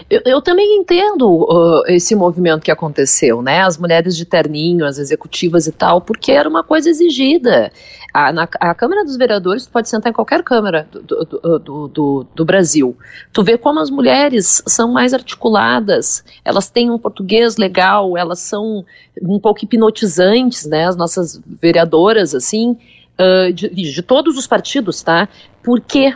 eu, 0.09 0.21
eu 0.25 0.41
também 0.41 0.77
entendo 0.77 1.27
uh, 1.29 1.83
esse 1.87 2.15
movimento 2.15 2.61
que 2.61 2.71
aconteceu, 2.71 3.41
né? 3.41 3.61
As 3.61 3.77
mulheres 3.77 4.15
de 4.15 4.25
terninho, 4.25 4.85
as 4.85 4.97
executivas 4.97 5.67
e 5.67 5.71
tal, 5.71 6.01
porque 6.01 6.31
era 6.31 6.47
uma 6.47 6.63
coisa 6.63 6.89
exigida. 6.89 7.71
A, 8.13 8.31
na, 8.31 8.47
a 8.59 8.75
Câmara 8.75 9.03
dos 9.03 9.17
Vereadores, 9.17 9.65
tu 9.65 9.71
pode 9.71 9.89
sentar 9.89 10.11
em 10.11 10.13
qualquer 10.13 10.43
Câmara 10.43 10.87
do, 10.91 11.01
do, 11.01 11.59
do, 11.59 11.87
do, 11.87 12.27
do 12.35 12.45
Brasil. 12.45 12.95
Tu 13.31 13.43
vê 13.43 13.57
como 13.57 13.79
as 13.79 13.89
mulheres 13.89 14.61
são 14.67 14.91
mais 14.91 15.13
articuladas, 15.13 16.23
elas 16.45 16.69
têm 16.69 16.91
um 16.91 16.99
português 16.99 17.57
legal, 17.57 18.15
elas 18.15 18.39
são 18.39 18.85
um 19.21 19.39
pouco 19.39 19.63
hipnotizantes, 19.63 20.65
né? 20.65 20.85
As 20.87 20.95
nossas 20.95 21.41
vereadoras, 21.59 22.35
assim, 22.35 22.77
uh, 23.19 23.51
de, 23.51 23.69
de 23.69 24.01
todos 24.03 24.37
os 24.37 24.45
partidos, 24.45 25.01
tá? 25.01 25.27
Por 25.63 25.81
quê? 25.81 26.13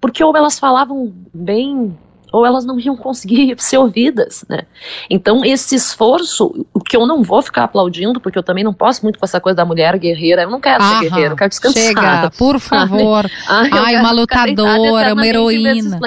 Porque 0.00 0.22
ou 0.22 0.36
elas 0.36 0.58
falavam 0.58 1.12
bem 1.32 1.96
ou 2.32 2.44
elas 2.44 2.64
não 2.64 2.78
iam 2.78 2.96
conseguir 2.96 3.54
ser 3.60 3.78
ouvidas, 3.78 4.44
né? 4.48 4.62
Então 5.08 5.44
esse 5.44 5.74
esforço, 5.74 6.66
o 6.72 6.80
que 6.80 6.96
eu 6.96 7.06
não 7.06 7.22
vou 7.22 7.42
ficar 7.42 7.64
aplaudindo, 7.64 8.20
porque 8.20 8.38
eu 8.38 8.42
também 8.42 8.64
não 8.64 8.74
posso 8.74 9.02
muito 9.02 9.18
com 9.18 9.24
essa 9.24 9.40
coisa 9.40 9.56
da 9.56 9.64
mulher 9.64 9.98
guerreira, 9.98 10.42
eu 10.42 10.50
não 10.50 10.60
quero 10.60 10.82
Aham, 10.82 10.98
ser 10.98 11.08
guerreira, 11.08 11.32
eu 11.32 11.36
quero 11.36 11.50
descansar. 11.50 11.82
Chega, 11.82 12.30
por 12.36 12.60
favor. 12.60 13.30
Ai, 13.48 13.70
Ai 13.72 13.96
uma 13.96 14.12
lutadora, 14.12 15.14
uma 15.14 15.26
heroína. 15.26 15.98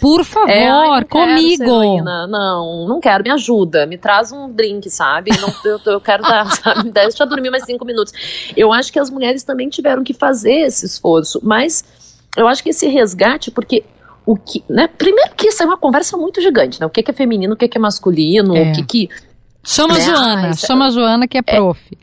Por 0.00 0.24
favor, 0.24 0.50
é, 0.50 1.04
comigo. 1.04 1.64
Não, 2.28 2.86
não 2.86 3.00
quero, 3.00 3.24
me 3.24 3.30
ajuda, 3.30 3.86
me 3.86 3.96
traz 3.96 4.32
um 4.32 4.50
drink, 4.50 4.90
sabe? 4.90 5.30
Não, 5.40 5.52
eu, 5.64 5.80
eu 5.86 6.00
quero 6.00 6.22
dar, 6.22 6.46
sabe? 6.52 6.90
Deixa 6.90 7.22
eu 7.22 7.28
dormir 7.28 7.50
mais 7.50 7.64
cinco 7.64 7.84
minutos. 7.84 8.12
Eu 8.56 8.72
acho 8.72 8.92
que 8.92 8.98
as 8.98 9.10
mulheres 9.10 9.42
também 9.42 9.68
tiveram 9.68 10.02
que 10.04 10.12
fazer 10.12 10.66
esse 10.66 10.84
esforço, 10.86 11.40
mas 11.42 11.84
eu 12.36 12.48
acho 12.48 12.62
que 12.62 12.70
esse 12.70 12.86
resgate, 12.86 13.50
porque 13.50 13.84
o 14.24 14.36
que, 14.36 14.64
né, 14.68 14.88
primeiro 14.88 15.34
que 15.34 15.48
isso 15.48 15.62
é 15.62 15.66
uma 15.66 15.76
conversa 15.76 16.16
muito 16.16 16.40
gigante, 16.40 16.80
né? 16.80 16.86
O 16.86 16.90
que 16.90 17.04
é 17.06 17.12
feminino, 17.12 17.54
o 17.54 17.56
que 17.56 17.68
é 17.76 17.80
masculino, 17.80 18.56
é. 18.56 18.70
o 18.70 18.72
que 18.72 18.82
que... 18.84 19.08
Chama 19.64 19.94
né? 19.94 20.00
a 20.00 20.02
Joana, 20.02 20.48
ah, 20.48 20.52
chama 20.54 20.86
a 20.86 20.90
Joana 20.90 21.28
que 21.28 21.38
é, 21.38 21.42
é 21.46 21.56
prof. 21.56 21.98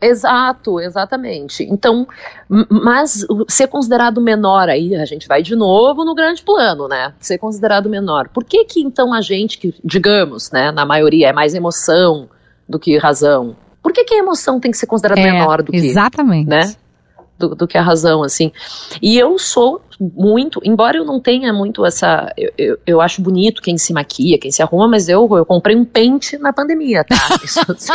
Exato, 0.00 0.80
exatamente. 0.80 1.62
Então, 1.64 2.08
mas 2.48 3.26
ser 3.48 3.68
considerado 3.68 4.20
menor 4.20 4.68
aí, 4.68 4.96
a 4.96 5.04
gente 5.04 5.28
vai 5.28 5.42
de 5.42 5.54
novo 5.54 6.04
no 6.04 6.14
grande 6.14 6.42
plano, 6.42 6.88
né? 6.88 7.12
Ser 7.20 7.38
considerado 7.38 7.88
menor. 7.90 8.28
Por 8.28 8.44
que 8.44 8.64
que 8.64 8.80
então 8.80 9.12
a 9.12 9.20
gente, 9.20 9.58
que 9.58 9.74
digamos, 9.84 10.50
né, 10.50 10.72
na 10.72 10.86
maioria 10.86 11.28
é 11.28 11.32
mais 11.32 11.54
emoção 11.54 12.28
do 12.68 12.78
que 12.78 12.96
razão? 12.96 13.54
Por 13.82 13.92
que 13.92 14.04
que 14.04 14.14
a 14.14 14.18
emoção 14.18 14.58
tem 14.58 14.70
que 14.70 14.78
ser 14.78 14.86
considerada 14.86 15.20
é, 15.20 15.32
menor 15.32 15.62
do 15.62 15.70
que, 15.70 15.78
exatamente. 15.78 16.48
né? 16.48 16.74
Do, 17.40 17.54
do, 17.54 17.66
que 17.66 17.78
a 17.78 17.82
razão, 17.82 18.22
assim. 18.22 18.52
E 19.00 19.18
eu 19.18 19.38
sou 19.38 19.80
muito, 19.98 20.60
embora 20.62 20.98
eu 20.98 21.04
não 21.04 21.18
tenha 21.18 21.52
muito 21.52 21.84
essa. 21.84 22.32
Eu, 22.36 22.52
eu, 22.56 22.78
eu, 22.86 23.00
acho 23.00 23.22
bonito 23.22 23.62
quem 23.62 23.78
se 23.78 23.92
maquia, 23.92 24.38
quem 24.38 24.50
se 24.50 24.62
arruma, 24.62 24.86
mas 24.86 25.08
eu, 25.08 25.28
eu 25.36 25.46
comprei 25.46 25.74
um 25.74 25.84
pente 25.84 26.36
na 26.38 26.52
pandemia, 26.52 27.02
tá? 27.02 27.16
Isso, 27.42 27.60
assim, 27.72 27.92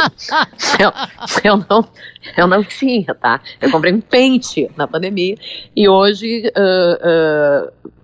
eu, 0.79 0.91
eu, 1.43 1.65
não, 1.69 1.87
eu 2.35 2.47
não 2.47 2.63
tinha, 2.63 3.13
tá? 3.13 3.39
Eu 3.61 3.71
comprei 3.71 3.93
um 3.93 4.01
pente 4.01 4.69
na 4.75 4.87
pandemia 4.87 5.35
e 5.75 5.87
hoje. 5.87 6.51
Uh, 6.57 7.69
uh, 7.69 7.95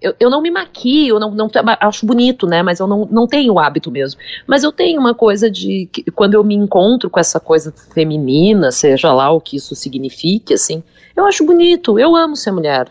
eu, 0.00 0.14
eu 0.18 0.30
não 0.30 0.40
me 0.40 0.50
maquio, 0.50 1.18
não, 1.18 1.30
não 1.30 1.50
acho 1.80 2.06
bonito, 2.06 2.46
né? 2.46 2.62
Mas 2.62 2.80
eu 2.80 2.86
não, 2.86 3.06
não 3.10 3.26
tenho 3.26 3.54
o 3.54 3.58
hábito 3.58 3.90
mesmo. 3.90 4.20
Mas 4.46 4.62
eu 4.62 4.72
tenho 4.72 5.00
uma 5.00 5.14
coisa 5.14 5.50
de 5.50 5.88
que, 5.92 6.10
quando 6.10 6.34
eu 6.34 6.44
me 6.44 6.54
encontro 6.54 7.08
com 7.10 7.20
essa 7.20 7.40
coisa 7.40 7.72
feminina, 7.92 8.70
seja 8.70 9.12
lá 9.12 9.30
o 9.30 9.40
que 9.40 9.56
isso 9.56 9.74
signifique, 9.74 10.54
assim, 10.54 10.82
eu 11.16 11.24
acho 11.26 11.44
bonito. 11.44 11.98
Eu 11.98 12.16
amo 12.16 12.36
ser 12.36 12.50
mulher. 12.50 12.88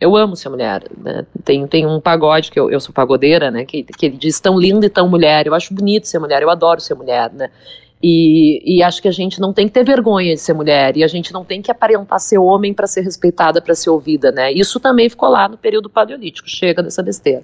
Eu 0.00 0.16
amo 0.16 0.36
ser 0.36 0.48
mulher. 0.48 0.84
Né? 0.96 1.24
Tem, 1.44 1.66
tem 1.66 1.86
um 1.86 2.00
pagode, 2.00 2.50
que 2.50 2.58
eu, 2.58 2.70
eu 2.70 2.80
sou 2.80 2.92
pagodeira, 2.92 3.50
né? 3.50 3.64
Que, 3.64 3.82
que 3.82 4.06
ele 4.06 4.16
diz 4.16 4.38
tão 4.40 4.58
linda 4.58 4.86
e 4.86 4.90
tão 4.90 5.08
mulher. 5.08 5.46
Eu 5.46 5.54
acho 5.54 5.74
bonito 5.74 6.06
ser 6.06 6.18
mulher, 6.18 6.42
eu 6.42 6.50
adoro 6.50 6.80
ser 6.80 6.94
mulher, 6.94 7.32
né? 7.32 7.50
E, 8.06 8.60
e, 8.66 8.82
acho 8.82 9.00
que 9.00 9.08
a 9.08 9.10
gente 9.10 9.40
não 9.40 9.54
tem 9.54 9.66
que 9.66 9.72
ter 9.72 9.82
vergonha 9.82 10.34
de 10.34 10.40
ser 10.40 10.52
mulher 10.52 10.94
e 10.94 11.02
a 11.02 11.08
gente 11.08 11.32
não 11.32 11.42
tem 11.42 11.62
que 11.62 11.70
aparentar 11.70 12.20
ser 12.20 12.36
homem 12.36 12.74
para 12.74 12.86
ser 12.86 13.00
respeitada, 13.00 13.62
para 13.62 13.74
ser 13.74 13.88
ouvida, 13.88 14.30
né? 14.30 14.52
Isso 14.52 14.78
também 14.78 15.08
ficou 15.08 15.30
lá 15.30 15.48
no 15.48 15.56
período 15.56 15.88
paleolítico. 15.88 16.46
Chega 16.46 16.82
dessa 16.82 17.02
besteira. 17.02 17.42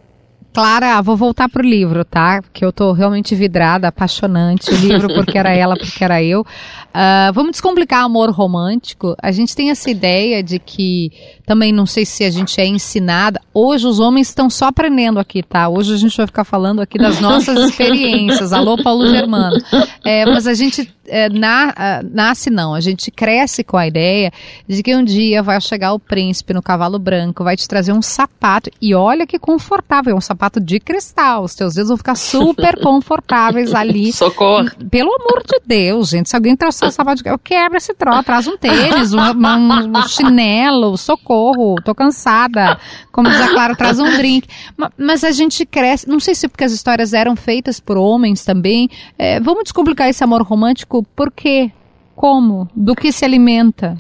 Clara, 0.52 1.00
vou 1.00 1.16
voltar 1.16 1.48
pro 1.48 1.62
livro, 1.62 2.04
tá? 2.04 2.42
Que 2.52 2.62
eu 2.64 2.72
tô 2.72 2.92
realmente 2.92 3.34
vidrada, 3.34 3.88
apaixonante. 3.88 4.70
O 4.70 4.76
livro 4.76 5.08
porque 5.14 5.38
era 5.38 5.54
ela, 5.54 5.76
porque 5.76 6.04
era 6.04 6.22
eu. 6.22 6.40
Uh, 6.40 7.32
vamos 7.32 7.52
descomplicar 7.52 8.04
amor 8.04 8.30
romântico. 8.30 9.16
A 9.22 9.30
gente 9.30 9.54
tem 9.54 9.70
essa 9.70 9.88
ideia 9.88 10.42
de 10.42 10.58
que 10.58 11.10
também 11.50 11.73
não 11.73 11.85
sei 11.85 12.07
se 12.07 12.23
a 12.23 12.30
gente 12.30 12.61
é 12.61 12.64
ensinada. 12.64 13.40
Hoje 13.52 13.85
os 13.85 13.99
homens 13.99 14.28
estão 14.28 14.49
só 14.49 14.66
aprendendo 14.66 15.19
aqui, 15.19 15.42
tá? 15.42 15.69
Hoje 15.69 15.92
a 15.92 15.97
gente 15.97 16.16
vai 16.16 16.25
ficar 16.25 16.45
falando 16.45 16.80
aqui 16.80 16.97
das 16.97 17.19
nossas 17.19 17.59
experiências. 17.69 18.52
Alô, 18.52 18.80
Paulo 18.80 19.09
Germano. 19.09 19.61
É, 20.04 20.25
mas 20.26 20.47
a 20.47 20.54
gente 20.54 20.88
é, 21.11 21.28
na, 21.28 22.02
nasce 22.11 22.49
não, 22.49 22.73
a 22.73 22.80
gente 22.80 23.11
cresce 23.11 23.64
com 23.64 23.76
a 23.76 23.87
ideia 23.87 24.33
de 24.66 24.83
que 24.83 24.95
um 24.95 25.04
dia 25.04 25.42
vai 25.42 25.61
chegar 25.61 25.92
o 25.92 25.99
príncipe 25.99 26.54
no 26.54 26.62
cavalo 26.62 26.99
branco, 26.99 27.45
vai 27.45 27.57
te 27.57 27.66
trazer 27.66 27.92
um 27.92 28.00
sapato 28.00 28.71
e 28.80 28.95
olha 28.95 29.26
que 29.26 29.38
confortável, 29.38 30.12
é 30.12 30.16
um 30.16 30.21
sapato 30.21 30.61
de 30.61 30.78
cristal, 30.78 31.45
os 31.45 31.54
teus 31.54 31.75
dedos 31.75 31.88
vão 31.88 31.97
ficar 31.97 32.14
super 32.14 32.78
confortáveis 32.80 33.75
ali. 33.75 34.12
Socorro. 34.12 34.71
Pelo 34.90 35.12
amor 35.16 35.42
de 35.42 35.61
Deus, 35.66 36.11
gente, 36.11 36.30
se 36.30 36.37
alguém 36.37 36.57
trouxer 36.57 36.88
um 36.88 36.92
sapato 36.92 37.23
de 37.23 37.28
eu 37.28 37.38
quebra 37.38 37.78
esse 37.78 37.92
troço, 37.92 38.23
traz 38.23 38.47
um 38.47 38.57
tênis, 38.57 39.12
um, 39.12 39.21
um, 39.21 39.99
um, 39.99 40.02
chinelo, 40.09 40.97
socorro, 40.97 41.39
tô 41.85 41.94
cansada. 41.94 42.78
Como 43.12 43.28
diz 43.28 43.40
a 43.40 43.49
Clara, 43.49 43.75
traz 43.75 43.99
um 43.99 44.16
drink. 44.16 44.49
Mas 44.97 45.25
a 45.25 45.30
gente 45.30 45.64
cresce, 45.66 46.09
não 46.09 46.20
sei 46.20 46.35
se 46.35 46.49
porque 46.49 46.64
as 46.64 46.73
histórias 46.73 47.12
eram 47.12 47.37
feitas 47.37 47.80
por 47.80 47.97
homens 47.97 48.44
também. 48.44 48.88
É, 49.18 49.40
vamos 49.40 49.64
descomplicar 49.64 50.09
esse 50.09 50.23
amor 50.23 50.42
romântico 50.42 51.02
por 51.14 51.30
quê? 51.30 51.70
Como? 52.14 52.68
Do 52.75 52.94
que 52.94 53.12
se 53.12 53.25
alimenta? 53.25 53.97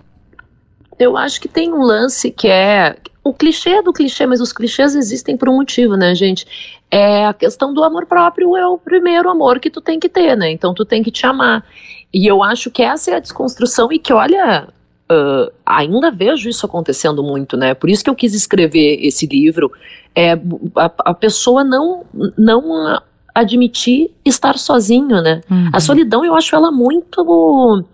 Eu 0.98 1.16
acho 1.16 1.40
que 1.40 1.48
tem 1.48 1.72
um 1.72 1.82
lance 1.82 2.30
que 2.30 2.48
é. 2.48 2.96
O 3.24 3.32
clichê 3.32 3.70
é 3.70 3.82
do 3.82 3.92
clichê, 3.92 4.26
mas 4.26 4.40
os 4.40 4.52
clichês 4.52 4.94
existem 4.94 5.36
por 5.36 5.48
um 5.48 5.56
motivo, 5.56 5.96
né, 5.96 6.14
gente? 6.14 6.46
É 6.90 7.24
a 7.24 7.32
questão 7.32 7.72
do 7.72 7.82
amor 7.82 8.06
próprio 8.06 8.56
é 8.56 8.66
o 8.66 8.76
primeiro 8.76 9.30
amor 9.30 9.60
que 9.60 9.70
tu 9.70 9.80
tem 9.80 9.98
que 9.98 10.08
ter, 10.08 10.36
né? 10.36 10.50
Então 10.50 10.74
tu 10.74 10.84
tem 10.84 11.02
que 11.02 11.10
te 11.10 11.24
amar. 11.24 11.64
E 12.12 12.30
eu 12.30 12.42
acho 12.42 12.70
que 12.70 12.82
essa 12.82 13.10
é 13.10 13.14
a 13.14 13.20
desconstrução 13.20 13.90
e 13.92 13.98
que, 13.98 14.12
olha, 14.12 14.68
uh, 15.10 15.52
ainda 15.66 16.10
vejo 16.10 16.48
isso 16.48 16.64
acontecendo 16.64 17.22
muito, 17.22 17.56
né? 17.56 17.74
Por 17.74 17.90
isso 17.90 18.04
que 18.04 18.10
eu 18.10 18.14
quis 18.14 18.34
escrever 18.34 19.04
esse 19.04 19.26
livro. 19.26 19.70
É, 20.14 20.32
a, 20.76 20.92
a 21.06 21.14
pessoa 21.14 21.64
não, 21.64 22.04
não 22.38 23.00
admitir 23.34 24.10
estar 24.24 24.56
sozinho, 24.56 25.20
né? 25.20 25.40
Uhum. 25.50 25.70
A 25.72 25.80
solidão 25.80 26.24
eu 26.24 26.34
acho 26.34 26.54
ela 26.54 26.70
muito 26.70 27.22
uh, 27.22 27.84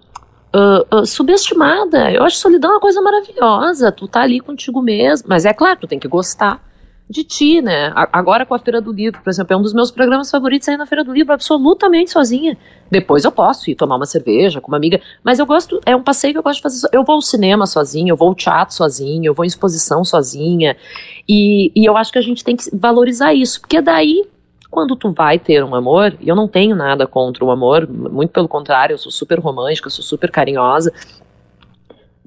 uh, 0.94 1.06
subestimada. 1.06 2.10
Eu 2.10 2.22
acho 2.22 2.36
solidão 2.36 2.72
uma 2.72 2.80
coisa 2.80 3.00
maravilhosa. 3.00 3.90
Tu 3.92 4.06
tá 4.08 4.22
ali 4.22 4.40
contigo 4.40 4.82
mesmo, 4.82 5.28
mas 5.28 5.44
é 5.44 5.52
claro, 5.52 5.80
tu 5.80 5.86
tem 5.86 5.98
que 5.98 6.08
gostar 6.08 6.65
de 7.08 7.22
ti, 7.22 7.62
né? 7.62 7.92
Agora 8.12 8.44
com 8.44 8.54
a 8.54 8.58
Feira 8.58 8.80
do 8.80 8.92
Livro, 8.92 9.20
por 9.22 9.30
exemplo, 9.30 9.54
é 9.54 9.56
um 9.56 9.62
dos 9.62 9.72
meus 9.72 9.92
programas 9.92 10.30
favoritos 10.30 10.68
aí 10.68 10.76
na 10.76 10.86
Feira 10.86 11.04
do 11.04 11.12
Livro, 11.12 11.32
absolutamente 11.32 12.10
sozinha. 12.10 12.58
Depois 12.90 13.24
eu 13.24 13.30
posso 13.30 13.70
ir 13.70 13.76
tomar 13.76 13.96
uma 13.96 14.06
cerveja 14.06 14.60
com 14.60 14.68
uma 14.68 14.76
amiga, 14.76 15.00
mas 15.22 15.38
eu 15.38 15.46
gosto, 15.46 15.80
é 15.86 15.94
um 15.94 16.02
passeio 16.02 16.34
que 16.34 16.38
eu 16.38 16.42
gosto 16.42 16.56
de 16.56 16.62
fazer. 16.62 16.88
Eu 16.92 17.04
vou 17.04 17.14
ao 17.14 17.22
cinema 17.22 17.64
sozinho, 17.64 18.12
eu 18.12 18.16
vou 18.16 18.28
ao 18.28 18.34
teatro 18.34 18.74
sozinho, 18.74 19.24
eu 19.24 19.34
vou 19.34 19.44
em 19.44 19.48
exposição 19.48 20.04
sozinha. 20.04 20.76
E, 21.28 21.70
e 21.76 21.88
eu 21.88 21.96
acho 21.96 22.10
que 22.10 22.18
a 22.18 22.22
gente 22.22 22.42
tem 22.42 22.56
que 22.56 22.64
valorizar 22.76 23.32
isso, 23.32 23.60
porque 23.60 23.80
daí 23.80 24.24
quando 24.68 24.96
tu 24.96 25.12
vai 25.12 25.38
ter 25.38 25.64
um 25.64 25.74
amor, 25.74 26.14
e 26.20 26.28
eu 26.28 26.36
não 26.36 26.48
tenho 26.48 26.76
nada 26.76 27.06
contra 27.06 27.44
o 27.44 27.50
amor, 27.50 27.88
muito 27.88 28.30
pelo 28.30 28.48
contrário, 28.48 28.92
eu 28.92 28.98
sou 28.98 29.12
super 29.12 29.38
romântica, 29.38 29.88
sou 29.88 30.04
super 30.04 30.30
carinhosa, 30.30 30.92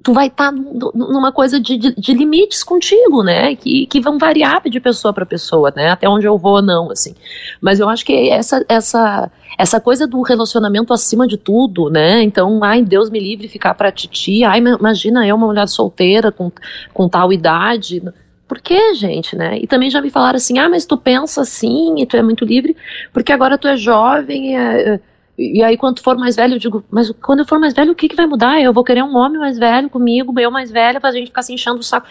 tu 0.10 0.14
vai 0.14 0.26
estar 0.26 0.52
tá 0.52 0.58
numa 0.96 1.32
coisa 1.32 1.60
de, 1.60 1.78
de, 1.78 1.94
de, 1.96 2.14
limites 2.14 2.64
contigo, 2.64 3.22
né? 3.24 3.56
Que, 3.56 3.86
que 3.86 4.00
vão 4.00 4.18
variar 4.18 4.68
de 4.68 4.80
pessoa 4.80 5.14
para 5.14 5.24
pessoa, 5.24 5.72
né? 5.76 5.92
Até 5.92 6.10
onde 6.10 6.26
eu 6.26 6.36
vou 6.36 6.54
ou 6.54 6.62
não, 6.64 6.92
assim. 6.92 7.14
Mas 7.62 7.80
eu 7.80 7.88
acho 7.88 8.04
que 8.04 8.30
essa, 8.30 8.66
essa, 8.68 9.32
essa 9.56 9.80
coisa 9.80 10.08
do 10.08 10.20
relacionamento 10.24 10.92
acima 10.94 11.28
de 11.28 11.38
tudo, 11.38 11.92
né? 11.92 12.24
Então, 12.24 12.64
ai, 12.64 12.82
Deus 12.82 13.12
me 13.12 13.20
livre 13.20 13.48
ficar 13.48 13.76
para 13.76 13.92
titi, 13.92 14.44
ai, 14.44 14.60
imagina 14.60 15.28
eu, 15.28 15.36
uma 15.36 15.46
mulher 15.46 15.68
solteira 15.68 16.32
com, 16.32 16.52
com 16.92 17.08
tal 17.08 17.32
idade. 17.32 18.02
Por 18.48 18.60
que, 18.60 18.96
gente, 18.96 19.36
né? 19.36 19.60
E 19.60 19.68
também 19.68 19.92
já 19.92 20.02
me 20.02 20.10
falaram 20.10 20.38
assim, 20.38 20.58
ah, 20.58 20.68
mas 20.68 20.88
tu 20.88 20.98
pensa 20.98 21.42
assim 21.42 22.02
e 22.02 22.06
tu 22.08 22.18
é 22.18 22.24
muito 22.24 22.44
livre, 22.44 22.76
porque 23.14 23.32
agora 23.32 23.60
tu 23.60 23.68
é 23.68 23.78
jovem 23.78 24.54
e, 24.54 24.56
é, 24.56 25.00
e 25.40 25.64
aí 25.64 25.78
quando 25.78 26.02
for 26.02 26.18
mais 26.18 26.36
velho, 26.36 26.56
eu 26.56 26.60
digo, 26.60 26.84
mas 26.92 27.10
quando 27.22 27.40
eu 27.40 27.46
for 27.46 27.58
mais 27.58 27.74
velho, 27.74 27.94
o 27.94 27.96
que 27.96 28.10
que 28.10 28.16
vai 28.16 28.28
mudar? 28.28 28.62
Eu 28.62 28.74
vou 28.74 28.84
querer 28.84 29.04
um 29.04 29.16
homem 29.16 29.40
mais 29.40 29.58
velho 29.58 29.90
comigo, 29.90 30.38
eu 30.38 30.52
mais 30.52 30.70
velha, 30.70 31.00
pra 31.00 31.12
gente 31.12 31.28
ficar 31.28 31.42
se 31.42 31.54
enchendo 31.54 31.80
o 31.80 31.84
saco. 31.84 32.08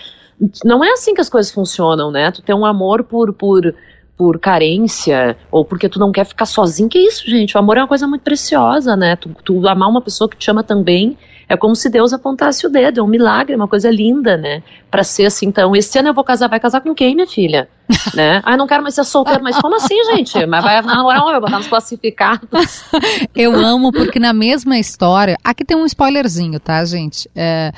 Não 0.64 0.82
é 0.82 0.90
assim 0.92 1.14
que 1.14 1.20
as 1.20 1.28
coisas 1.28 1.52
funcionam, 1.52 2.10
né? 2.10 2.30
Tu 2.30 2.40
tem 2.40 2.54
um 2.54 2.64
amor 2.64 3.04
por, 3.04 3.34
por, 3.34 3.74
por 4.16 4.38
carência, 4.38 5.36
ou 5.50 5.64
porque 5.64 5.88
tu 5.88 5.98
não 5.98 6.10
quer 6.10 6.24
ficar 6.24 6.46
sozinho. 6.46 6.88
Que 6.88 6.98
isso, 6.98 7.28
gente? 7.28 7.54
O 7.54 7.60
amor 7.60 7.76
é 7.76 7.82
uma 7.82 7.88
coisa 7.88 8.06
muito 8.06 8.22
preciosa, 8.22 8.96
né? 8.96 9.14
Tu, 9.16 9.28
tu 9.44 9.68
amar 9.68 9.90
uma 9.90 10.00
pessoa 10.00 10.30
que 10.30 10.36
te 10.36 10.50
ama 10.50 10.62
também 10.62 11.18
é 11.48 11.56
como 11.56 11.74
se 11.74 11.88
Deus 11.88 12.12
apontasse 12.12 12.66
o 12.66 12.70
dedo, 12.70 13.00
é 13.00 13.02
um 13.02 13.06
milagre, 13.06 13.54
é 13.54 13.56
uma 13.56 13.66
coisa 13.66 13.90
linda, 13.90 14.36
né? 14.36 14.62
Para 14.90 15.02
ser 15.02 15.26
assim, 15.26 15.46
então, 15.46 15.74
esse 15.74 15.98
ano 15.98 16.08
eu 16.08 16.14
vou 16.14 16.22
casar, 16.22 16.48
vai 16.48 16.60
casar 16.60 16.82
com 16.82 16.94
quem, 16.94 17.14
minha 17.14 17.26
filha? 17.26 17.68
né? 18.14 18.42
Ah, 18.44 18.56
não 18.56 18.66
quero 18.66 18.82
mais 18.82 18.94
ser 18.94 19.04
solteiro, 19.04 19.42
mas 19.42 19.56
como 19.58 19.76
assim, 19.76 19.96
gente? 20.14 20.44
Mas 20.44 20.62
vai 20.62 20.82
namorar, 20.82 21.24
vai 21.24 21.40
botar 21.40 21.58
nos 21.58 21.68
classificados. 21.68 22.84
eu 23.34 23.54
amo, 23.54 23.90
porque 23.90 24.18
na 24.18 24.34
mesma 24.34 24.78
história, 24.78 25.36
aqui 25.42 25.64
tem 25.64 25.76
um 25.76 25.86
spoilerzinho, 25.86 26.60
tá, 26.60 26.84
gente? 26.84 27.30
É, 27.34 27.72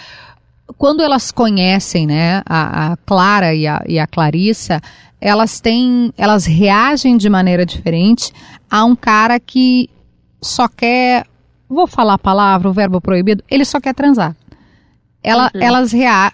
quando 0.76 1.00
elas 1.02 1.30
conhecem, 1.30 2.06
né, 2.06 2.42
a, 2.46 2.92
a 2.92 2.96
Clara 2.96 3.54
e 3.54 3.66
a, 3.66 3.85
e 3.87 3.98
a 3.98 4.06
Clarissa, 4.06 4.80
elas 5.20 5.61
têm, 5.61 6.12
elas 6.16 6.44
reagem 6.44 7.16
de 7.16 7.28
maneira 7.28 7.64
diferente 7.64 8.33
a 8.68 8.85
um 8.85 8.96
cara 8.96 9.38
que 9.38 9.88
só 10.40 10.66
quer 10.66 11.26
vou 11.70 11.87
falar 11.87 12.14
a 12.14 12.18
palavra, 12.18 12.68
o 12.68 12.72
verbo 12.72 13.00
proibido, 13.00 13.44
ele 13.48 13.64
só 13.64 13.80
quer 13.80 13.94
transar. 13.94 14.37
Ela, 15.22 15.50
uhum. 15.54 15.61
Elas 15.62 15.92
rea... 15.92 16.33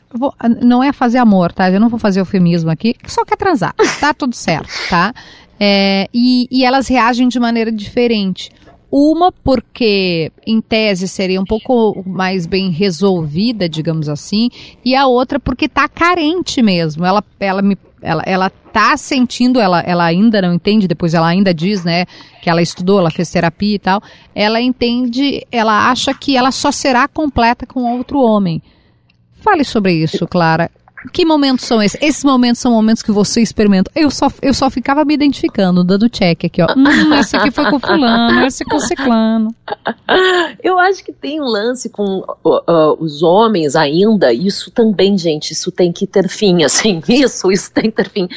não 0.63 0.83
é 0.83 0.93
fazer 0.93 1.19
amor, 1.19 1.53
tá? 1.53 1.71
Eu 1.71 1.81
não 1.81 1.89
vou 1.89 1.99
fazer 1.99 2.21
eufemismo 2.21 2.71
aqui, 2.71 2.95
só 3.07 3.25
quer 3.25 3.37
transar. 3.37 3.75
Tá 4.01 4.15
tudo 4.15 4.35
certo, 4.35 4.71
tá? 4.89 5.13
É, 5.59 6.09
e, 6.13 6.47
e 6.51 6.65
elas 6.65 6.87
reagem 6.87 7.29
de 7.29 7.41
maneira 7.41 7.73
diferente. 7.73 8.51
Uma 8.91 9.33
porque, 9.33 10.31
em 10.47 10.61
tese, 10.61 11.09
seria 11.09 11.41
um 11.41 11.45
pouco 11.45 12.05
mais 12.07 12.47
bem 12.47 12.71
resolvida, 12.71 13.69
digamos 13.69 14.09
assim, 14.09 14.49
e 14.85 14.95
a 14.95 15.07
outra 15.07 15.41
porque 15.41 15.69
tá 15.69 15.89
carente 15.89 16.63
mesmo. 16.63 17.05
Ela, 17.05 17.23
ela 17.41 17.63
me 17.63 17.77
ela, 18.07 18.23
ela 18.25 18.51
tá 18.51 18.97
sentindo, 18.97 19.61
ela, 19.61 19.81
ela 19.81 20.05
ainda 20.05 20.41
não 20.41 20.55
entende, 20.55 20.87
depois 20.87 21.13
ela 21.13 21.27
ainda 21.27 21.53
diz, 21.53 21.83
né, 21.85 22.07
que 22.41 22.49
ela 22.49 22.63
estudou, 22.63 23.01
ela 23.01 23.11
fez 23.11 23.29
terapia 23.31 23.75
e 23.75 23.79
tal, 23.79 24.01
ela 24.35 24.61
entende, 24.61 25.45
ela 25.51 25.91
acha 25.91 26.15
que 26.15 26.37
ela 26.37 26.53
só 26.53 26.71
será 26.71 27.09
completa 27.09 27.67
com 27.67 27.97
outro 27.97 28.21
homem. 28.21 28.63
Fale 29.43 29.65
sobre 29.65 29.93
isso, 29.93 30.27
Clara. 30.27 30.71
Que 31.13 31.25
momentos 31.25 31.65
são 31.65 31.83
esses? 31.83 32.01
Esses 32.03 32.25
momentos 32.25 32.61
são 32.61 32.73
momentos 32.73 33.03
que 33.03 33.13
você 33.13 33.41
experimenta. 33.41 33.91
Eu 33.95 34.11
só, 34.11 34.31
eu 34.43 34.55
só 34.55 34.71
ficava 34.71 35.05
me 35.05 35.15
identificando, 35.15 35.85
dando 35.85 36.09
check 36.09 36.45
aqui, 36.45 36.63
ó. 36.63 36.67
Hum, 36.77 37.15
esse 37.15 37.37
aqui 37.37 37.51
foi 37.51 37.71
com 37.71 37.79
fulano, 37.79 38.47
esse 38.47 38.65
com 38.65 38.79
ciclano. 38.79 39.55
Eu 40.63 40.79
acho 40.79 41.05
que 41.05 41.13
tem 41.13 41.41
um 41.41 41.45
lance 41.45 41.89
com 41.89 42.25
uh, 42.45 42.49
uh, 42.71 42.97
os 42.99 43.23
homens 43.23 43.77
ainda, 43.77 44.33
isso 44.33 44.71
também, 44.71 45.17
gente, 45.19 45.53
isso 45.53 45.71
tem 45.71 45.93
que 45.93 46.07
ter 46.07 46.29
fim, 46.29 46.63
assim, 46.65 47.03
isso, 47.09 47.51
isso 47.51 47.71
tem 47.73 47.85
que 47.85 47.93
ter 47.93 48.09
fim. 48.09 48.29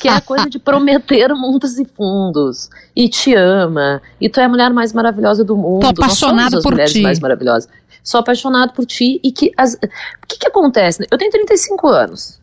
que 0.00 0.08
é 0.08 0.12
a 0.12 0.20
coisa 0.20 0.48
de 0.48 0.58
prometer 0.58 1.34
mundos 1.34 1.78
e 1.78 1.84
fundos. 1.84 2.70
E 2.94 3.08
te 3.08 3.34
ama, 3.34 4.00
e 4.20 4.28
tu 4.28 4.40
é 4.40 4.44
a 4.44 4.48
mulher 4.48 4.70
mais 4.70 4.92
maravilhosa 4.92 5.44
do 5.44 5.56
mundo. 5.56 5.80
Tô 5.80 5.88
apaixonada 5.88 6.60
por 6.62 6.76
ti. 6.84 7.02
mais 7.02 7.20
maravilhosas 7.20 7.68
sou 8.06 8.20
apaixonado 8.20 8.72
por 8.72 8.86
ti 8.86 9.20
e 9.22 9.32
que 9.32 9.52
as, 9.56 9.74
o 9.74 10.26
que 10.28 10.38
que 10.38 10.46
acontece? 10.46 11.04
Eu 11.10 11.18
tenho 11.18 11.32
35 11.32 11.88
anos. 11.88 12.40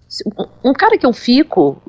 Um 0.63 0.73
cara 0.73 0.97
que 0.97 1.06
eu 1.06 1.13
fico, 1.13 1.82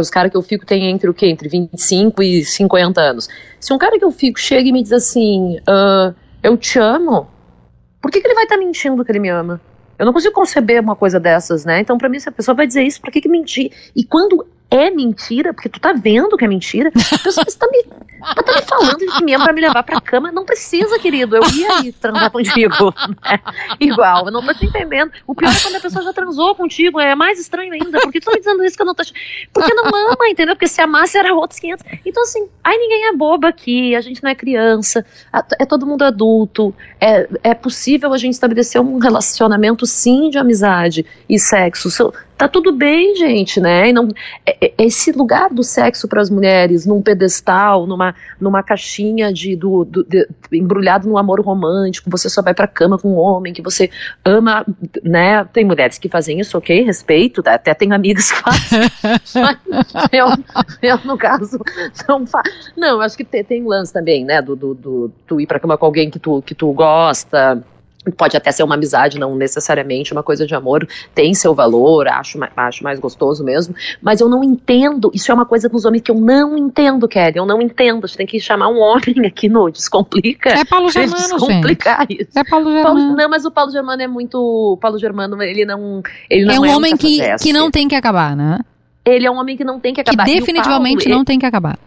os 0.00 0.10
caras 0.10 0.32
que 0.32 0.36
eu 0.36 0.42
fico 0.42 0.66
tem 0.66 0.90
entre 0.90 1.08
o 1.08 1.14
quê? 1.14 1.26
Entre 1.26 1.48
25 1.48 2.22
e 2.22 2.44
50 2.44 3.00
anos. 3.00 3.28
Se 3.60 3.72
um 3.72 3.78
cara 3.78 3.98
que 3.98 4.04
eu 4.04 4.10
fico 4.10 4.38
chega 4.38 4.68
e 4.68 4.72
me 4.72 4.82
diz 4.82 4.92
assim, 4.92 5.58
uh, 5.60 6.12
eu 6.42 6.56
te 6.56 6.78
amo, 6.80 7.28
por 8.02 8.10
que, 8.10 8.20
que 8.20 8.26
ele 8.26 8.34
vai 8.34 8.44
estar 8.44 8.56
tá 8.56 8.60
mentindo 8.60 9.02
que 9.04 9.12
ele 9.12 9.20
me 9.20 9.28
ama? 9.28 9.60
Eu 9.96 10.04
não 10.04 10.12
consigo 10.12 10.34
conceber 10.34 10.80
uma 10.80 10.96
coisa 10.96 11.20
dessas, 11.20 11.64
né? 11.64 11.80
Então, 11.80 11.96
para 11.96 12.08
mim, 12.08 12.18
se 12.18 12.28
a 12.28 12.32
pessoa 12.32 12.54
vai 12.54 12.66
dizer 12.66 12.82
isso, 12.82 13.00
por 13.00 13.12
que, 13.12 13.20
que 13.20 13.28
mentir? 13.28 13.72
E 13.94 14.04
quando 14.04 14.44
é 14.70 14.90
mentira, 14.90 15.54
porque 15.54 15.68
tu 15.68 15.80
tá 15.80 15.92
vendo 15.94 16.36
que 16.36 16.44
é 16.44 16.48
mentira. 16.48 16.90
A 16.94 17.18
pessoa 17.18 17.44
está 17.46 17.66
me, 17.68 17.82
tá 17.84 18.52
me 18.54 18.62
falando 18.62 18.98
de 18.98 19.24
mim 19.24 19.32
pra 19.38 19.52
me 19.52 19.62
levar 19.62 19.82
pra 19.82 20.00
cama. 20.00 20.30
Não 20.30 20.44
precisa, 20.44 20.98
querido. 20.98 21.36
Eu 21.36 21.42
ia 21.54 21.86
ir 21.86 21.92
transar 21.92 22.30
contigo. 22.30 22.94
Né? 23.22 23.40
Igual, 23.80 24.26
eu 24.26 24.32
não 24.32 24.44
tô 24.44 24.52
te 24.52 24.66
entendendo. 24.66 25.10
O 25.26 25.34
pior 25.34 25.50
é 25.50 25.60
quando 25.60 25.76
a 25.76 25.80
pessoa 25.80 26.04
já 26.04 26.12
transou 26.12 26.54
contigo. 26.54 27.00
É 27.00 27.14
mais 27.14 27.40
estranho 27.40 27.72
ainda. 27.72 27.98
Por 28.00 28.12
que 28.12 28.20
tu 28.20 28.26
tá 28.26 28.32
me 28.32 28.38
dizendo 28.38 28.62
isso 28.62 28.76
que 28.76 28.82
eu 28.82 28.86
não 28.86 28.94
tô. 28.94 29.02
Porque 29.54 29.72
não 29.72 29.84
ama, 29.84 30.28
entendeu? 30.28 30.54
Porque 30.54 30.68
se 30.68 30.82
amasse 30.82 31.16
era 31.16 31.34
outros 31.34 31.58
500. 31.60 31.84
Então, 32.04 32.22
assim, 32.22 32.46
aí 32.62 32.76
ninguém 32.76 33.08
é 33.08 33.12
boba 33.14 33.48
aqui. 33.48 33.96
A 33.96 34.02
gente 34.02 34.22
não 34.22 34.30
é 34.30 34.34
criança. 34.34 35.04
É 35.58 35.64
todo 35.64 35.86
mundo 35.86 36.02
adulto. 36.02 36.74
É, 37.00 37.26
é 37.42 37.54
possível 37.54 38.12
a 38.12 38.18
gente 38.18 38.34
estabelecer 38.34 38.80
um 38.80 38.98
relacionamento, 38.98 39.86
sim, 39.86 40.28
de 40.28 40.36
amizade 40.36 41.06
e 41.28 41.38
sexo 41.38 41.88
tá 42.38 42.46
tudo 42.46 42.70
bem, 42.70 43.16
gente, 43.16 43.60
né? 43.60 43.88
E 43.88 43.92
não, 43.92 44.08
é, 44.46 44.56
esse 44.76 45.12
lugar 45.12 45.50
do 45.50 45.62
sexo 45.62 46.08
para 46.08 46.20
as 46.20 46.30
mulheres 46.30 46.84
num 46.84 47.00
pedestal, 47.00 47.86
numa, 47.86 48.14
numa 48.40 48.62
caixinha 48.62 49.32
de, 49.32 49.54
do, 49.54 49.84
do 49.84 50.04
de, 50.04 50.28
embrulhado 50.52 51.08
no 51.08 51.16
amor 51.16 51.40
romântico, 51.40 52.10
você 52.10 52.28
só 52.28 52.42
vai 52.42 52.54
para 52.54 52.66
cama 52.66 52.98
com 52.98 53.08
um 53.08 53.18
homem 53.18 53.52
que 53.52 53.62
você 53.62 53.90
ama, 54.24 54.66
né? 55.02 55.44
Tem 55.44 55.64
mulheres 55.64 55.98
que 55.98 56.08
fazem 56.08 56.40
isso, 56.40 56.58
ok, 56.58 56.82
respeito, 56.82 57.42
tá? 57.42 57.54
até 57.54 57.72
tenho 57.74 57.94
amigas 57.94 58.30
que 58.30 58.38
fazem. 58.38 58.80
eu, 60.12 60.26
eu, 60.82 60.98
no 61.04 61.16
caso, 61.16 61.58
não 62.08 62.26
faço. 62.26 62.50
Não, 62.76 63.00
acho 63.00 63.16
que 63.16 63.24
tem, 63.24 63.44
tem 63.44 63.64
lance 63.64 63.92
também, 63.92 64.24
né? 64.24 64.42
Do, 64.42 64.56
do, 64.56 64.74
do, 64.74 65.12
do 65.26 65.40
ir 65.40 65.46
para 65.46 65.60
cama 65.60 65.78
com 65.78 65.86
alguém 65.86 66.10
que 66.10 66.18
tu, 66.18 66.42
que 66.42 66.54
tu 66.54 66.72
gosta 66.72 67.62
pode 68.16 68.36
até 68.36 68.50
ser 68.50 68.62
uma 68.62 68.74
amizade, 68.74 69.18
não 69.18 69.34
necessariamente 69.34 70.12
uma 70.12 70.22
coisa 70.22 70.46
de 70.46 70.54
amor, 70.54 70.86
tem 71.14 71.34
seu 71.34 71.54
valor, 71.54 72.08
acho, 72.08 72.38
acho 72.56 72.82
mais 72.82 72.98
gostoso 72.98 73.44
mesmo, 73.44 73.74
mas 74.00 74.20
eu 74.20 74.28
não 74.28 74.42
entendo, 74.42 75.10
isso 75.12 75.30
é 75.30 75.34
uma 75.34 75.44
coisa 75.44 75.68
dos 75.68 75.84
homens 75.84 76.02
que 76.02 76.10
eu 76.10 76.14
não 76.14 76.56
entendo, 76.56 77.08
Kelly, 77.08 77.36
eu 77.36 77.46
não 77.46 77.60
entendo, 77.60 78.06
gente 78.06 78.16
tem 78.16 78.26
que 78.26 78.40
chamar 78.40 78.68
um 78.68 78.78
homem 78.78 79.26
aqui 79.26 79.48
no 79.48 79.70
Descomplica. 79.70 80.50
É 80.50 80.64
Paulo 80.64 80.90
Germano, 80.92 81.36
descomplicar 81.36 82.06
gente. 82.08 82.22
Isso. 82.22 82.38
É 82.38 82.44
Paulo 82.44 82.70
Germano. 82.70 82.96
Paulo, 82.96 83.16
não, 83.16 83.28
mas 83.28 83.44
o 83.44 83.50
Paulo 83.50 83.70
Germano 83.70 84.02
é 84.02 84.08
muito, 84.08 84.38
o 84.38 84.76
Paulo 84.76 84.98
Germano, 84.98 85.40
ele 85.42 85.64
não, 85.64 86.02
ele 86.30 86.44
não 86.44 86.54
é 86.54 86.60
um 86.60 86.64
é 86.64 86.76
homem 86.76 86.96
que, 86.96 87.20
que 87.38 87.52
não 87.52 87.70
tem 87.70 87.88
que 87.88 87.94
acabar, 87.94 88.36
né? 88.36 88.58
Ele 89.04 89.26
é 89.26 89.30
um 89.30 89.36
homem 89.36 89.56
que 89.56 89.64
não 89.64 89.80
tem 89.80 89.94
que 89.94 90.00
acabar. 90.00 90.24
Que 90.24 90.34
definitivamente 90.34 91.04
Paulo, 91.04 91.10
não 91.10 91.18
ele, 91.18 91.24
tem 91.24 91.38
que 91.38 91.46
acabar 91.46 91.78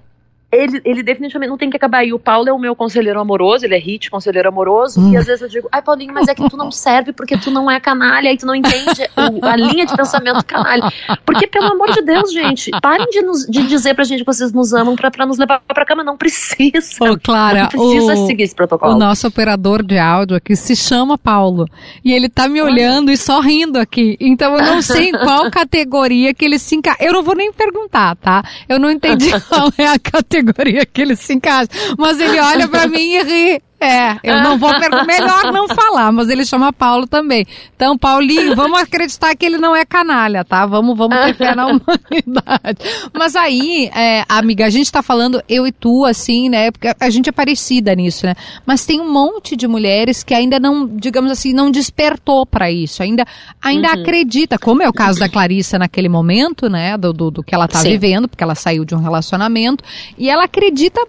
ele, 0.52 0.82
ele 0.84 1.02
definitivamente 1.02 1.50
não 1.50 1.58
tem 1.58 1.70
que 1.70 1.78
acabar. 1.78 2.04
E 2.04 2.14
o 2.14 2.20
Paulo 2.20 2.50
é 2.50 2.52
o 2.52 2.60
meu 2.60 2.76
conselheiro 2.76 3.20
amoroso, 3.20 3.66
ele 3.66 3.76
é 3.76 3.80
hit, 3.80 4.12
conselheiro 4.12 4.50
amoroso. 4.50 5.00
Hum. 5.00 5.14
E 5.14 5.18
às 5.18 5.26
vezes 5.26 5.42
eu 5.42 5.48
digo, 5.48 5.70
ai, 5.72 5.82
Paulinho, 5.82 6.14
mas 6.14 6.28
é 6.28 6.36
que 6.36 6.48
tu 6.50 6.58
não 6.58 6.70
serve 6.70 7.14
porque 7.14 7.38
tu 7.38 7.50
não 7.50 7.72
é 7.72 7.80
canalha 7.80 8.32
e 8.32 8.38
tu 8.38 8.46
não 8.46 8.54
entende 8.54 9.10
o, 9.16 9.46
a 9.46 9.56
linha 9.56 9.86
de 9.86 9.96
pensamento 9.96 10.44
canalha. 10.46 10.92
Porque, 11.26 11.48
pelo 11.48 11.68
amor 11.68 11.92
de 11.92 12.02
Deus, 12.02 12.34
gente, 12.34 12.70
parem 12.82 13.08
de, 13.10 13.22
nos, 13.22 13.46
de 13.48 13.66
dizer 13.66 13.94
pra 13.94 14.04
gente 14.04 14.20
que 14.20 14.26
vocês 14.26 14.52
nos 14.52 14.74
amam 14.74 14.96
pra, 14.96 15.10
pra 15.10 15.26
nos 15.26 15.38
levar 15.38 15.62
pra 15.62 15.86
cama. 15.86 16.04
Não 16.04 16.18
precisa. 16.18 16.72
Ô, 17.00 17.18
Clara, 17.18 17.62
não 17.62 17.70
precisa 17.70 18.14
o, 18.14 18.28
seguir 18.28 18.44
esse 18.44 18.56
protocolo. 18.56 18.94
O 18.94 18.98
nosso 18.98 19.28
operador 19.28 19.82
de 19.84 19.98
áudio 19.98 20.36
aqui 20.36 20.56
se 20.56 20.76
chama 20.76 21.18
Paulo. 21.18 21.68
E 22.04 22.12
ele 22.12 22.28
tá 22.28 22.50
me 22.50 22.62
olhando 22.62 23.10
e 23.12 23.16
sorrindo 23.16 23.80
aqui. 23.80 24.18
Então 24.20 24.58
eu 24.58 24.66
não 24.66 24.82
sei 24.84 25.10
em 25.10 25.12
qual 25.12 25.50
categoria 25.50 26.34
que 26.34 26.44
ele 26.44 26.60
se 26.60 26.76
encaixa. 26.76 26.98
Eu 27.02 27.14
não 27.14 27.24
vou 27.24 27.36
nem 27.36 27.54
perguntar, 27.54 28.16
tá? 28.18 28.44
Eu 28.68 28.80
não 28.80 28.92
entendi 28.92 29.32
qual 29.48 29.72
é 29.78 29.88
a 29.88 29.98
categoria 29.98 30.41
categoria 30.44 30.86
que 30.86 31.02
ele 31.02 31.16
se 31.16 31.34
encaixa. 31.34 31.70
Mas 31.98 32.20
ele 32.20 32.40
olha 32.40 32.68
para 32.68 32.88
mim 32.88 33.16
e 33.16 33.24
ri. 33.24 33.62
É, 33.82 34.20
eu 34.24 34.44
não 34.44 34.60
vou 34.60 34.70
perguntar, 34.70 35.06
melhor 35.08 35.52
não 35.52 35.68
falar, 35.68 36.12
mas 36.12 36.30
ele 36.30 36.46
chama 36.46 36.72
Paulo 36.72 37.08
também. 37.08 37.48
Então, 37.76 37.98
Paulinho, 37.98 38.56
vamos 38.56 38.80
acreditar 38.80 39.36
que 39.36 39.44
ele 39.44 39.58
não 39.58 39.76
é 39.76 39.84
canalha, 39.84 40.46
tá? 40.46 40.68
Vamos, 40.68 40.96
vamos 40.96 41.18
ter 41.18 41.34
fé 41.34 41.56
na 41.56 41.66
humanidade. 41.66 42.78
Mas 43.12 43.36
aí, 43.36 43.90
é, 43.96 44.24
amiga, 44.30 44.68
a 44.68 44.70
gente 44.70 44.92
tá 44.92 45.02
falando 45.02 45.42
eu 45.50 45.66
e 45.66 45.72
tu, 45.72 46.06
assim, 46.06 46.48
né? 46.48 46.70
Porque 46.70 46.94
a 47.00 47.10
gente 47.10 47.28
é 47.28 47.32
parecida 47.32 47.96
nisso, 47.96 48.28
né? 48.28 48.36
Mas 48.68 48.86
tem 48.86 49.02
um 49.02 49.12
monte 49.12 49.56
de 49.56 49.68
mulheres 49.68 50.22
que 50.22 50.36
ainda 50.36 50.60
não, 50.60 50.88
digamos 50.88 51.32
assim, 51.32 51.52
não 51.52 51.72
despertou 51.72 52.46
para 52.46 52.70
isso, 52.72 53.02
ainda, 53.02 53.26
ainda 53.60 53.88
uhum. 53.88 54.02
acredita, 54.02 54.60
como 54.60 54.84
é 54.84 54.90
o 54.90 54.94
caso 54.94 55.20
da 55.20 55.28
Clarissa 55.28 55.80
naquele 55.80 56.08
momento, 56.08 56.70
né? 56.70 56.96
Do, 56.98 57.12
do, 57.12 57.32
do 57.32 57.44
que 57.44 57.56
ela 57.56 57.68
tá 57.68 57.80
Sim. 57.80 57.90
vivendo, 57.90 58.28
porque 58.28 58.44
ela 58.44 58.54
saiu 58.54 58.86
de 58.86 58.94
um 58.94 59.00
relacionamento, 59.00 59.84
e 60.20 60.30
ela 60.30 60.44
acredita 60.44 61.04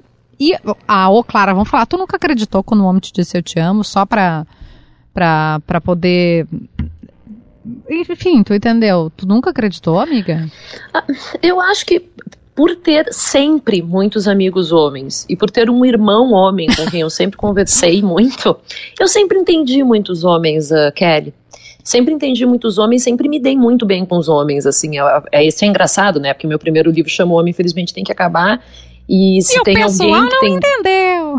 e, 0.50 0.56
ah, 0.88 1.10
ô 1.10 1.22
Clara, 1.22 1.52
vamos 1.52 1.68
falar, 1.68 1.86
tu 1.86 1.96
nunca 1.96 2.16
acreditou 2.16 2.62
quando 2.62 2.82
um 2.82 2.86
homem 2.86 3.00
te 3.00 3.12
disse 3.12 3.36
eu 3.36 3.42
te 3.42 3.58
amo, 3.60 3.84
só 3.84 4.04
pra, 4.04 4.46
pra, 5.14 5.60
pra 5.66 5.80
poder... 5.80 6.46
Enfim, 7.88 8.42
tu 8.42 8.52
entendeu? 8.52 9.12
Tu 9.16 9.26
nunca 9.26 9.50
acreditou, 9.50 10.00
amiga? 10.00 10.50
Ah, 10.92 11.04
eu 11.40 11.60
acho 11.60 11.86
que 11.86 12.10
por 12.54 12.74
ter 12.76 13.06
sempre 13.12 13.80
muitos 13.80 14.28
amigos 14.28 14.72
homens 14.72 15.24
e 15.28 15.36
por 15.36 15.50
ter 15.50 15.70
um 15.70 15.84
irmão 15.84 16.32
homem 16.32 16.68
com 16.74 16.90
quem 16.90 17.00
eu 17.00 17.10
sempre 17.10 17.36
conversei 17.36 18.02
muito, 18.02 18.56
eu 19.00 19.08
sempre 19.08 19.38
entendi 19.38 19.82
muitos 19.82 20.24
homens, 20.24 20.70
uh, 20.70 20.92
Kelly. 20.94 21.32
Sempre 21.82 22.14
entendi 22.14 22.46
muitos 22.46 22.78
homens, 22.78 23.02
sempre 23.02 23.28
me 23.28 23.40
dei 23.40 23.56
muito 23.56 23.84
bem 23.84 24.04
com 24.04 24.16
os 24.16 24.28
homens, 24.28 24.66
assim, 24.66 24.98
é, 24.98 25.22
é, 25.32 25.44
isso 25.44 25.64
é 25.64 25.68
engraçado, 25.68 26.20
né, 26.20 26.32
porque 26.32 26.46
meu 26.46 26.58
primeiro 26.58 26.90
livro 26.90 27.10
chamou 27.10 27.40
Homem, 27.40 27.50
infelizmente 27.50 27.92
tem 27.92 28.04
que 28.04 28.12
acabar, 28.12 28.62
e 29.08 29.40
se 29.42 29.58
e 29.58 29.62
tem 29.62 29.82
alguém 29.82 30.28
que 30.28 30.40
tem. 30.40 30.54
entendeu. 30.54 31.38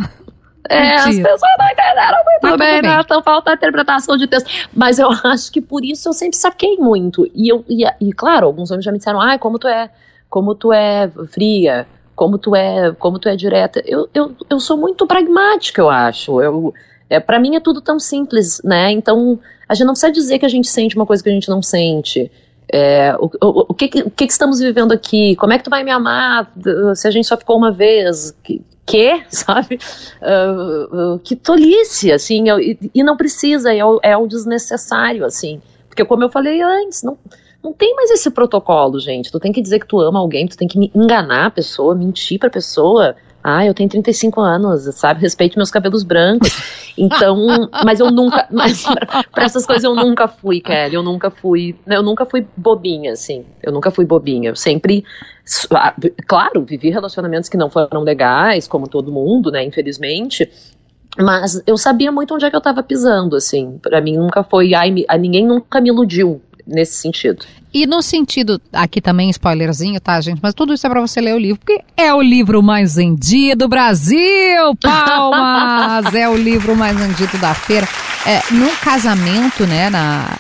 É, 0.70 0.96
as 0.96 1.16
pessoas 1.18 1.42
não 1.60 1.68
entenderam 1.68 2.18
muito 2.26 2.58
bem, 2.58 2.82
né? 2.82 3.02
Então 3.02 3.22
falta 3.22 3.52
a 3.52 3.54
interpretação 3.54 4.16
de 4.16 4.28
texto. 4.28 4.50
Mas 4.74 4.98
eu 4.98 5.10
acho 5.26 5.52
que 5.52 5.62
por 5.62 5.84
isso 5.84 6.10
eu 6.10 6.14
sempre 6.14 6.38
saquei 6.38 6.78
muito. 6.78 7.30
E, 7.34 7.50
eu, 7.50 7.66
e, 7.68 7.84
e 8.00 8.14
claro, 8.14 8.48
alguns 8.48 8.72
homens 8.72 8.86
já 8.86 8.92
me 8.92 8.98
disseram, 8.98 9.20
ai, 9.20 9.38
como 9.38 9.60
tu 9.60 9.68
é, 9.68 9.90
como 10.30 10.56
tu 10.56 10.72
é 10.72 11.10
fria, 11.32 11.86
como 12.16 12.38
tu 12.38 12.56
é, 12.56 12.92
como 12.94 13.20
tu 13.20 13.28
é 13.28 13.36
direta. 13.36 13.82
Eu, 13.86 14.08
eu, 14.14 14.36
eu 14.50 14.60
sou 14.60 14.78
muito 14.78 15.06
pragmática, 15.06 15.82
eu 15.82 15.90
acho. 15.90 16.42
Eu, 16.42 16.74
é, 17.10 17.20
para 17.20 17.40
mim 17.40 17.56
é 17.56 17.60
tudo 17.60 17.82
tão 17.82 18.00
simples, 18.00 18.62
né? 18.64 18.92
Então 18.92 19.40
a 19.68 19.74
gente 19.74 19.86
não 19.86 19.94
precisa 19.94 20.12
dizer 20.12 20.40
que 20.40 20.46
a 20.46 20.50
gente 20.50 20.68
sente 20.68 20.96
uma 20.96 21.06
coisa 21.06 21.22
que 21.22 21.30
a 21.30 21.34
gente 21.34 21.50
não 21.50 21.62
sente. 21.62 22.32
É, 22.72 23.16
o, 23.20 23.26
o, 23.26 23.66
o, 23.70 23.74
que, 23.74 24.02
o 24.04 24.10
que, 24.10 24.26
estamos 24.26 24.60
vivendo 24.60 24.92
aqui? 24.92 25.36
Como 25.36 25.54
é 25.54 25.58
que 25.58 25.64
tu 25.64 25.70
vai 25.70 25.84
me 25.84 25.92
amar 25.92 26.52
se 26.96 27.08
a 27.08 27.12
gente 27.12 27.28
só 27.28 27.38
ficou 27.38 27.58
uma 27.58 27.72
vez? 27.72 28.36
Que, 28.44 28.62
que 28.86 29.24
sabe? 29.30 29.80
Uh, 30.22 31.14
uh, 31.16 31.20
que 31.20 31.36
tolice, 31.36 32.12
assim, 32.12 32.46
e, 32.60 32.92
e 32.94 33.04
não 33.04 33.18
precisa, 33.18 33.74
é 33.74 33.84
o, 33.84 34.00
é 34.02 34.16
o 34.18 34.28
desnecessário, 34.28 35.26
assim. 35.26 35.62
Porque 35.88 36.04
como 36.06 36.24
eu 36.24 36.30
falei 36.30 36.62
antes, 36.62 37.04
não, 37.04 37.18
não 37.64 37.72
tem 37.72 37.96
mais 37.96 38.10
esse 38.12 38.30
protocolo, 38.32 39.00
gente. 39.00 39.32
Tu 39.32 39.40
tem 39.40 39.52
que 39.52 39.62
dizer 39.62 39.80
que 39.80 39.88
tu 39.88 40.00
ama 40.00 40.20
alguém, 40.20 40.48
tu 40.48 40.58
tem 40.58 40.68
que 40.68 40.92
enganar 40.94 41.46
a 41.46 41.52
pessoa, 41.52 41.96
mentir 41.96 42.40
pra 42.40 42.50
pessoa. 42.50 43.16
Ah, 43.44 43.66
eu 43.66 43.74
tenho 43.74 43.90
35 43.90 44.40
anos, 44.40 44.84
sabe? 44.96 45.20
Respeito 45.20 45.58
meus 45.58 45.70
cabelos 45.70 46.02
brancos. 46.02 46.50
Então, 46.98 47.70
mas 47.84 48.00
eu 48.00 48.10
nunca, 48.10 48.48
mas 48.50 48.86
para 49.32 49.44
essas 49.44 49.66
coisas 49.66 49.84
eu 49.84 49.94
nunca 49.94 50.28
fui, 50.30 50.62
Kelly. 50.62 50.96
Eu 50.96 51.04
nunca 51.04 51.30
fui, 51.30 51.76
eu 51.86 52.02
nunca 52.02 52.26
fui 52.26 52.48
bobinha, 52.56 53.12
assim. 53.12 53.46
Eu 53.62 53.74
nunca 53.74 53.92
fui 53.92 54.06
bobinha. 54.06 54.52
Eu 54.52 54.56
sempre, 54.56 55.04
claro, 56.26 56.64
vivi 56.64 56.90
relacionamentos 56.90 57.50
que 57.50 57.58
não 57.58 57.70
foram 57.70 58.02
legais, 58.02 58.66
como 58.66 58.88
todo 58.88 59.12
mundo, 59.12 59.52
né? 59.52 59.62
Infelizmente. 59.64 60.50
Mas 61.20 61.62
eu 61.68 61.78
sabia 61.78 62.12
muito 62.12 62.34
onde 62.34 62.46
é 62.46 62.50
que 62.50 62.56
eu 62.56 62.62
tava 62.62 62.82
pisando, 62.82 63.36
assim. 63.36 63.78
Para 63.82 64.00
mim 64.00 64.18
nunca 64.18 64.42
foi, 64.42 64.74
ai, 64.74 64.90
ninguém 65.20 65.46
nunca 65.46 65.82
me 65.82 65.90
iludiu 65.90 66.42
nesse 66.66 66.94
sentido. 66.94 67.46
E 67.74 67.88
no 67.88 68.02
sentido, 68.02 68.62
aqui 68.72 69.02
também 69.02 69.30
spoilerzinho, 69.32 70.00
tá, 70.00 70.22
gente? 70.22 70.40
Mas 70.42 70.54
tudo 70.54 70.74
isso 70.74 70.86
é 70.86 70.90
para 70.90 71.02
você 71.02 71.20
ler 71.20 71.34
o 71.34 71.40
livro, 71.40 71.60
porque 71.60 71.82
é 71.98 72.14
o 72.14 72.22
livro 72.22 72.62
mais 72.62 72.96
vendido 72.96 73.66
do 73.66 73.68
Brasil, 73.68 74.76
palmas! 74.82 76.14
é 76.14 76.30
o 76.30 76.36
livro 76.36 76.76
mais 76.76 76.96
vendido 76.98 77.38
da 77.40 77.54
feira. 77.54 77.88
É, 78.26 78.42
no 78.54 78.70
casamento, 78.78 79.66
né, 79.66 79.90
na, 79.90 80.38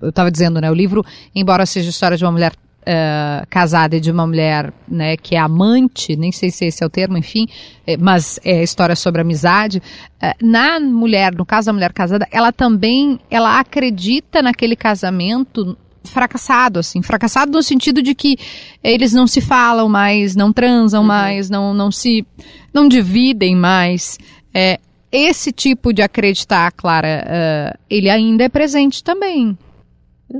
eu 0.00 0.12
tava 0.12 0.30
dizendo, 0.30 0.60
né, 0.60 0.70
o 0.70 0.74
livro, 0.74 1.04
embora 1.34 1.66
seja 1.66 1.88
a 1.88 1.90
história 1.90 2.16
de 2.16 2.24
uma 2.24 2.32
mulher 2.32 2.52
Uh, 2.88 3.44
casada 3.50 3.96
e 3.96 4.00
de 4.00 4.12
uma 4.12 4.24
mulher 4.28 4.72
né, 4.86 5.16
que 5.16 5.34
é 5.34 5.40
amante, 5.40 6.14
nem 6.14 6.30
sei 6.30 6.52
se 6.52 6.66
esse 6.66 6.84
é 6.84 6.86
o 6.86 6.88
termo, 6.88 7.18
enfim, 7.18 7.48
é, 7.84 7.96
mas 7.96 8.38
é 8.44 8.62
história 8.62 8.94
sobre 8.94 9.20
amizade. 9.20 9.82
Uh, 10.22 10.46
na 10.46 10.78
mulher, 10.78 11.34
no 11.34 11.44
caso 11.44 11.66
da 11.66 11.72
mulher 11.72 11.92
casada, 11.92 12.28
ela 12.30 12.52
também 12.52 13.18
ela 13.28 13.58
acredita 13.58 14.40
naquele 14.40 14.76
casamento 14.76 15.76
fracassado, 16.06 16.78
assim, 16.78 17.02
fracassado 17.02 17.52
no 17.52 17.62
sentido 17.62 18.00
de 18.00 18.14
que 18.14 18.38
eles 18.82 19.12
não 19.12 19.26
se 19.26 19.40
falam 19.40 19.88
mais, 19.88 20.34
não 20.34 20.52
transam 20.52 21.02
uhum. 21.02 21.08
mais, 21.08 21.50
não, 21.50 21.74
não 21.74 21.90
se, 21.90 22.24
não 22.72 22.88
dividem 22.88 23.54
mais. 23.54 24.18
É, 24.54 24.78
esse 25.10 25.52
tipo 25.52 25.92
de 25.92 26.02
acreditar, 26.02 26.72
Clara, 26.72 27.24
uh, 27.26 27.78
ele 27.90 28.08
ainda 28.08 28.44
é 28.44 28.48
presente 28.48 29.02
também. 29.02 29.56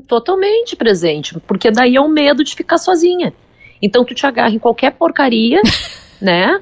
Totalmente 0.09 0.75
presente, 0.75 1.39
porque 1.47 1.71
daí 1.71 1.97
é 1.97 2.01
o 2.01 2.09
medo 2.09 2.43
de 2.43 2.55
ficar 2.55 2.79
sozinha. 2.79 3.33
Então 3.81 4.05
tu 4.05 4.15
te 4.15 4.27
agarra 4.27 4.55
em 4.55 4.59
qualquer 4.59 4.93
porcaria, 4.93 5.61
né? 6.21 6.59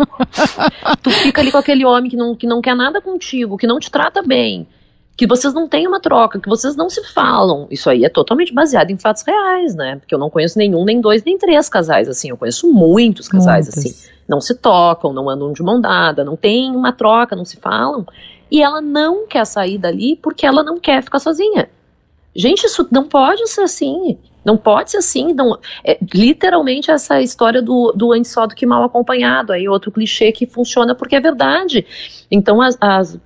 tu 1.02 1.10
fica 1.10 1.40
ali 1.40 1.50
com 1.50 1.58
aquele 1.58 1.84
homem 1.84 2.10
que 2.10 2.16
não, 2.16 2.34
que 2.34 2.46
não 2.46 2.60
quer 2.60 2.74
nada 2.74 3.00
contigo, 3.00 3.56
que 3.56 3.66
não 3.66 3.78
te 3.78 3.90
trata 3.90 4.22
bem, 4.22 4.66
que 5.16 5.26
vocês 5.26 5.54
não 5.54 5.68
têm 5.68 5.86
uma 5.86 6.00
troca, 6.00 6.38
que 6.40 6.48
vocês 6.48 6.76
não 6.76 6.90
se 6.90 7.02
falam. 7.12 7.66
Isso 7.70 7.88
aí 7.88 8.04
é 8.04 8.08
totalmente 8.08 8.52
baseado 8.52 8.90
em 8.90 8.98
fatos 8.98 9.22
reais, 9.22 9.74
né? 9.74 9.96
Porque 9.96 10.14
eu 10.14 10.18
não 10.18 10.28
conheço 10.28 10.58
nenhum, 10.58 10.84
nem 10.84 11.00
dois, 11.00 11.22
nem 11.24 11.38
três 11.38 11.68
casais 11.68 12.08
assim. 12.08 12.30
Eu 12.30 12.36
conheço 12.36 12.70
muitos 12.70 13.28
casais 13.28 13.66
Muitas. 13.66 13.86
assim. 13.86 14.10
Não 14.28 14.40
se 14.40 14.54
tocam, 14.54 15.12
não 15.12 15.30
andam 15.30 15.52
de 15.52 15.62
mão 15.62 15.80
dada, 15.80 16.24
não 16.24 16.36
tem 16.36 16.74
uma 16.74 16.92
troca, 16.92 17.36
não 17.36 17.44
se 17.44 17.56
falam. 17.56 18.06
E 18.50 18.62
ela 18.62 18.80
não 18.80 19.26
quer 19.26 19.46
sair 19.46 19.78
dali 19.78 20.16
porque 20.16 20.44
ela 20.44 20.62
não 20.62 20.78
quer 20.78 21.02
ficar 21.02 21.18
sozinha. 21.18 21.68
Gente, 22.34 22.64
isso 22.64 22.86
não 22.90 23.04
pode 23.04 23.46
ser 23.48 23.62
assim. 23.62 24.18
Não 24.44 24.56
pode 24.56 24.90
ser 24.90 24.98
assim. 24.98 25.32
Não, 25.32 25.58
é, 25.84 25.98
literalmente 26.12 26.90
essa 26.90 27.20
história 27.20 27.62
do, 27.62 27.92
do 27.92 28.12
antes 28.12 28.30
só 28.30 28.46
do 28.46 28.54
que 28.54 28.66
mal 28.66 28.82
acompanhado. 28.84 29.52
Aí 29.52 29.68
outro 29.68 29.90
clichê 29.90 30.32
que 30.32 30.46
funciona 30.46 30.94
porque 30.94 31.16
é 31.16 31.20
verdade. 31.20 31.86
Então, 32.30 32.60
as, 32.60 32.76
as 32.80 33.18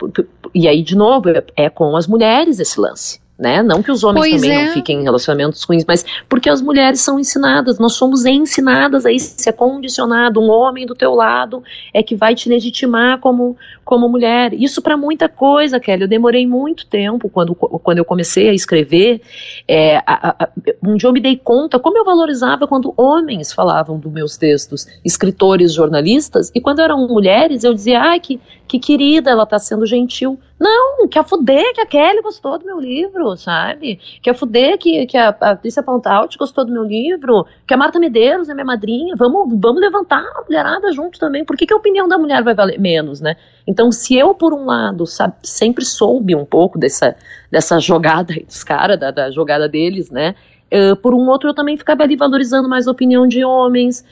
e 0.54 0.68
aí, 0.68 0.82
de 0.82 0.96
novo, 0.96 1.30
é, 1.30 1.44
é 1.56 1.70
com 1.70 1.96
as 1.96 2.06
mulheres 2.06 2.60
esse 2.60 2.80
lance. 2.80 3.20
Né? 3.38 3.62
Não 3.62 3.82
que 3.82 3.92
os 3.92 4.02
homens 4.02 4.26
Pois 4.28 4.42
também 4.42 4.56
é. 4.58 4.66
não 4.66 4.72
fiquem 4.72 5.00
em 5.00 5.02
relacionamentos 5.04 5.62
ruins, 5.62 5.84
mas 5.86 6.04
porque 6.28 6.50
as 6.50 6.60
mulheres 6.60 7.00
são 7.00 7.20
ensinadas, 7.20 7.78
nós 7.78 7.92
somos 7.94 8.24
ensinadas 8.26 9.06
a 9.06 9.12
isso, 9.12 9.48
é 9.48 9.52
condicionado, 9.52 10.40
um 10.40 10.50
homem 10.50 10.84
do 10.84 10.94
teu 10.94 11.14
lado 11.14 11.62
é 11.94 12.02
que 12.02 12.16
vai 12.16 12.34
te 12.34 12.48
legitimar 12.48 13.18
como, 13.20 13.56
como 13.84 14.08
mulher. 14.08 14.52
Isso 14.54 14.82
para 14.82 14.96
muita 14.96 15.28
coisa, 15.28 15.78
Kelly. 15.78 16.02
Eu 16.02 16.08
demorei 16.08 16.46
muito 16.46 16.86
tempo 16.86 17.28
quando, 17.28 17.54
quando 17.54 17.98
eu 17.98 18.04
comecei 18.04 18.48
a 18.48 18.52
escrever. 18.52 19.20
é, 19.68 19.98
a- 19.98 20.34
a- 20.44 20.48
um 20.82 20.96
dia 20.96 21.08
eu 21.08 21.12
me 21.12 21.20
dei 21.20 21.36
conta 21.36 21.78
como 21.78 21.96
eu 21.98 22.04
valorizava 22.04 22.66
quando 22.66 22.92
homens 22.96 23.52
falavam 23.52 23.98
dos 23.98 24.10
meus 24.10 24.36
textos, 24.36 24.86
escritores, 25.04 25.72
jornalistas, 25.72 26.50
e 26.54 26.60
quando 26.60 26.80
eram 26.80 27.06
mulheres 27.06 27.62
eu 27.64 27.72
dizia, 27.74 28.00
ai, 28.00 28.18
que, 28.18 28.40
que 28.66 28.78
querida, 28.78 29.30
ela 29.30 29.46
tá 29.46 29.58
sendo 29.58 29.86
gentil. 29.86 30.38
Não, 30.58 31.06
que 31.06 31.18
a 31.18 31.22
fuder 31.22 31.72
que 31.72 31.80
a 31.80 31.86
Kelly 31.86 32.20
gostou 32.20 32.58
do 32.58 32.66
meu 32.66 32.80
livro, 32.80 33.36
sabe? 33.36 34.00
Que 34.20 34.28
a 34.28 34.34
fuder 34.34 34.76
que, 34.76 35.06
que 35.06 35.16
a 35.16 35.32
Patrícia 35.32 35.82
Pontaut 35.82 36.36
gostou 36.36 36.64
do 36.64 36.72
meu 36.72 36.82
livro, 36.82 37.46
que 37.66 37.72
a 37.72 37.76
Marta 37.76 38.00
Medeiros 38.00 38.48
é 38.48 38.54
minha 38.54 38.64
madrinha, 38.64 39.14
vamos, 39.16 39.48
vamos 39.60 39.80
levantar 39.80 40.24
a 40.34 40.42
mulherada 40.42 40.92
junto 40.92 41.18
também. 41.18 41.44
Por 41.44 41.56
que, 41.56 41.64
que 41.64 41.72
a 41.72 41.76
opinião 41.76 42.08
da 42.08 42.18
mulher 42.18 42.42
vai 42.42 42.54
valer 42.54 42.80
menos, 42.80 43.20
né? 43.20 43.36
Então, 43.66 43.92
se 43.92 44.16
eu, 44.16 44.34
por 44.34 44.52
um 44.52 44.64
lado, 44.64 45.06
sabe, 45.06 45.34
sempre 45.44 45.84
soube 45.84 46.34
um 46.34 46.44
pouco 46.44 46.78
dessa, 46.78 47.14
dessa 47.50 47.78
jogada 47.78 48.34
dos 48.34 48.64
caras, 48.64 48.98
da, 48.98 49.12
da 49.12 49.30
jogada 49.30 49.68
deles, 49.68 50.10
né? 50.10 50.34
Uh, 50.72 50.94
por 50.96 51.14
um 51.14 51.28
outro, 51.28 51.48
eu 51.48 51.54
também 51.54 51.76
ficava 51.76 52.02
ali 52.02 52.14
valorizando 52.14 52.68
mais 52.68 52.86
a 52.86 52.90
opinião 52.90 53.26
de 53.26 53.42
homens, 53.42 54.04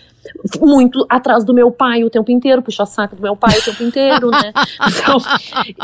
muito 0.61 1.07
atrás 1.09 1.45
do 1.45 1.53
meu 1.53 1.71
pai 1.71 2.03
o 2.03 2.11
tempo 2.11 2.31
inteiro, 2.31 2.63
puxa 2.63 2.87
saco 2.87 3.15
do 3.15 3.23
meu 3.23 3.37
pai 3.37 3.59
o 3.59 3.65
tempo 3.65 3.83
inteiro, 3.83 4.31
né? 4.31 4.53
Então, 4.89 5.19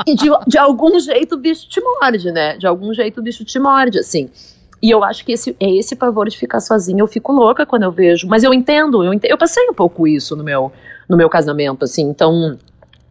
e 0.06 0.14
de, 0.14 0.30
de 0.46 0.58
algum 0.58 0.98
jeito 0.98 1.34
o 1.34 1.38
bicho 1.38 1.68
te 1.68 1.80
morde, 1.80 2.32
né? 2.32 2.56
De 2.56 2.66
algum 2.66 2.92
jeito 2.94 3.20
o 3.20 3.22
bicho 3.22 3.44
te 3.44 3.58
morde, 3.58 3.98
assim. 3.98 4.30
E 4.82 4.90
eu 4.90 5.04
acho 5.04 5.24
que 5.24 5.32
esse, 5.32 5.54
é 5.60 5.70
esse 5.76 5.94
pavor 5.94 6.28
de 6.28 6.36
ficar 6.36 6.58
sozinha. 6.58 7.00
Eu 7.00 7.06
fico 7.06 7.32
louca 7.32 7.64
quando 7.64 7.84
eu 7.84 7.92
vejo. 7.92 8.26
Mas 8.26 8.42
eu 8.42 8.52
entendo, 8.52 9.04
eu, 9.04 9.14
entendo, 9.14 9.30
eu 9.30 9.38
passei 9.38 9.64
um 9.68 9.74
pouco 9.74 10.08
isso 10.08 10.34
no 10.34 10.42
meu, 10.42 10.72
no 11.08 11.16
meu 11.16 11.30
casamento, 11.30 11.84
assim. 11.84 12.02
Então, 12.02 12.58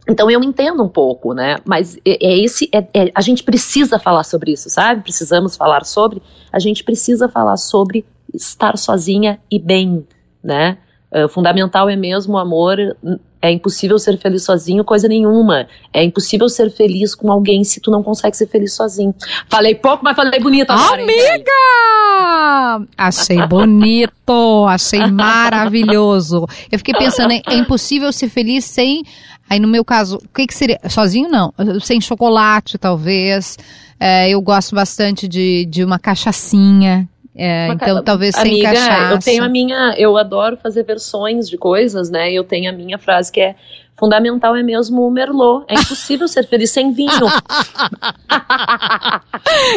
então 0.08 0.30
eu 0.30 0.42
entendo 0.42 0.82
um 0.82 0.88
pouco, 0.88 1.32
né? 1.32 1.58
Mas 1.64 1.96
é, 2.04 2.26
é 2.26 2.38
esse, 2.44 2.68
é, 2.72 2.78
é, 2.92 3.12
a 3.14 3.20
gente 3.20 3.42
precisa 3.42 3.98
falar 3.98 4.24
sobre 4.24 4.52
isso, 4.52 4.68
sabe? 4.68 5.02
Precisamos 5.02 5.56
falar 5.56 5.84
sobre. 5.84 6.20
A 6.52 6.58
gente 6.58 6.82
precisa 6.82 7.28
falar 7.28 7.56
sobre 7.56 8.04
estar 8.34 8.76
sozinha 8.76 9.38
e 9.50 9.58
bem, 9.58 10.06
né? 10.42 10.78
Uh, 11.12 11.28
fundamental 11.28 11.88
é 11.88 11.96
mesmo 11.96 12.34
o 12.34 12.38
amor. 12.38 12.78
É 13.40 13.50
impossível 13.50 13.98
ser 13.98 14.18
feliz 14.18 14.44
sozinho, 14.44 14.84
coisa 14.84 15.06
nenhuma. 15.06 15.66
É 15.92 16.02
impossível 16.02 16.48
ser 16.48 16.70
feliz 16.70 17.14
com 17.14 17.30
alguém 17.30 17.64
se 17.64 17.80
tu 17.80 17.90
não 17.90 18.02
consegue 18.02 18.36
ser 18.36 18.46
feliz 18.46 18.72
sozinho. 18.72 19.14
Falei 19.48 19.74
pouco, 19.74 20.02
mas 20.04 20.16
falei 20.16 20.40
bonito 20.40 20.70
agora. 20.70 21.02
Amiga! 21.02 21.52
Achei 22.96 23.44
bonito, 23.46 24.66
achei 24.68 25.06
maravilhoso. 25.06 26.46
Eu 26.70 26.78
fiquei 26.78 26.94
pensando, 26.94 27.32
é 27.32 27.54
impossível 27.54 28.12
ser 28.12 28.28
feliz 28.28 28.64
sem. 28.64 29.02
Aí 29.52 29.60
no 29.60 29.68
meu 29.68 29.84
caso, 29.84 30.16
o 30.16 30.28
que, 30.34 30.46
que 30.46 30.54
seria? 30.54 30.80
Sozinho 30.88 31.28
não. 31.28 31.52
Sem 31.82 32.00
chocolate, 32.00 32.78
talvez. 32.78 33.58
É, 34.00 34.30
eu 34.30 34.40
gosto 34.40 34.74
bastante 34.74 35.28
de, 35.28 35.66
de 35.66 35.84
uma 35.84 35.98
cachaçinha. 35.98 37.06
É, 37.36 37.66
Uma 37.66 37.74
então, 37.74 37.96
ca- 37.96 38.02
talvez 38.02 38.34
sem 38.34 38.50
Amiga, 38.50 38.72
cachaça. 38.72 39.14
Eu 39.14 39.18
tenho 39.18 39.44
a 39.44 39.48
minha. 39.50 39.94
Eu 39.98 40.16
adoro 40.16 40.56
fazer 40.56 40.84
versões 40.84 41.50
de 41.50 41.58
coisas, 41.58 42.08
né? 42.08 42.32
Eu 42.32 42.44
tenho 42.44 42.70
a 42.70 42.72
minha 42.72 42.96
frase 42.96 43.30
que 43.30 43.42
é. 43.42 43.54
Fundamental 44.12 44.56
é 44.56 44.64
mesmo 44.64 45.06
o 45.06 45.10
Merlot. 45.12 45.64
É 45.68 45.74
impossível 45.74 46.26
ser 46.26 46.44
feliz 46.48 46.72
sem 46.72 46.92
vinho. 46.92 47.08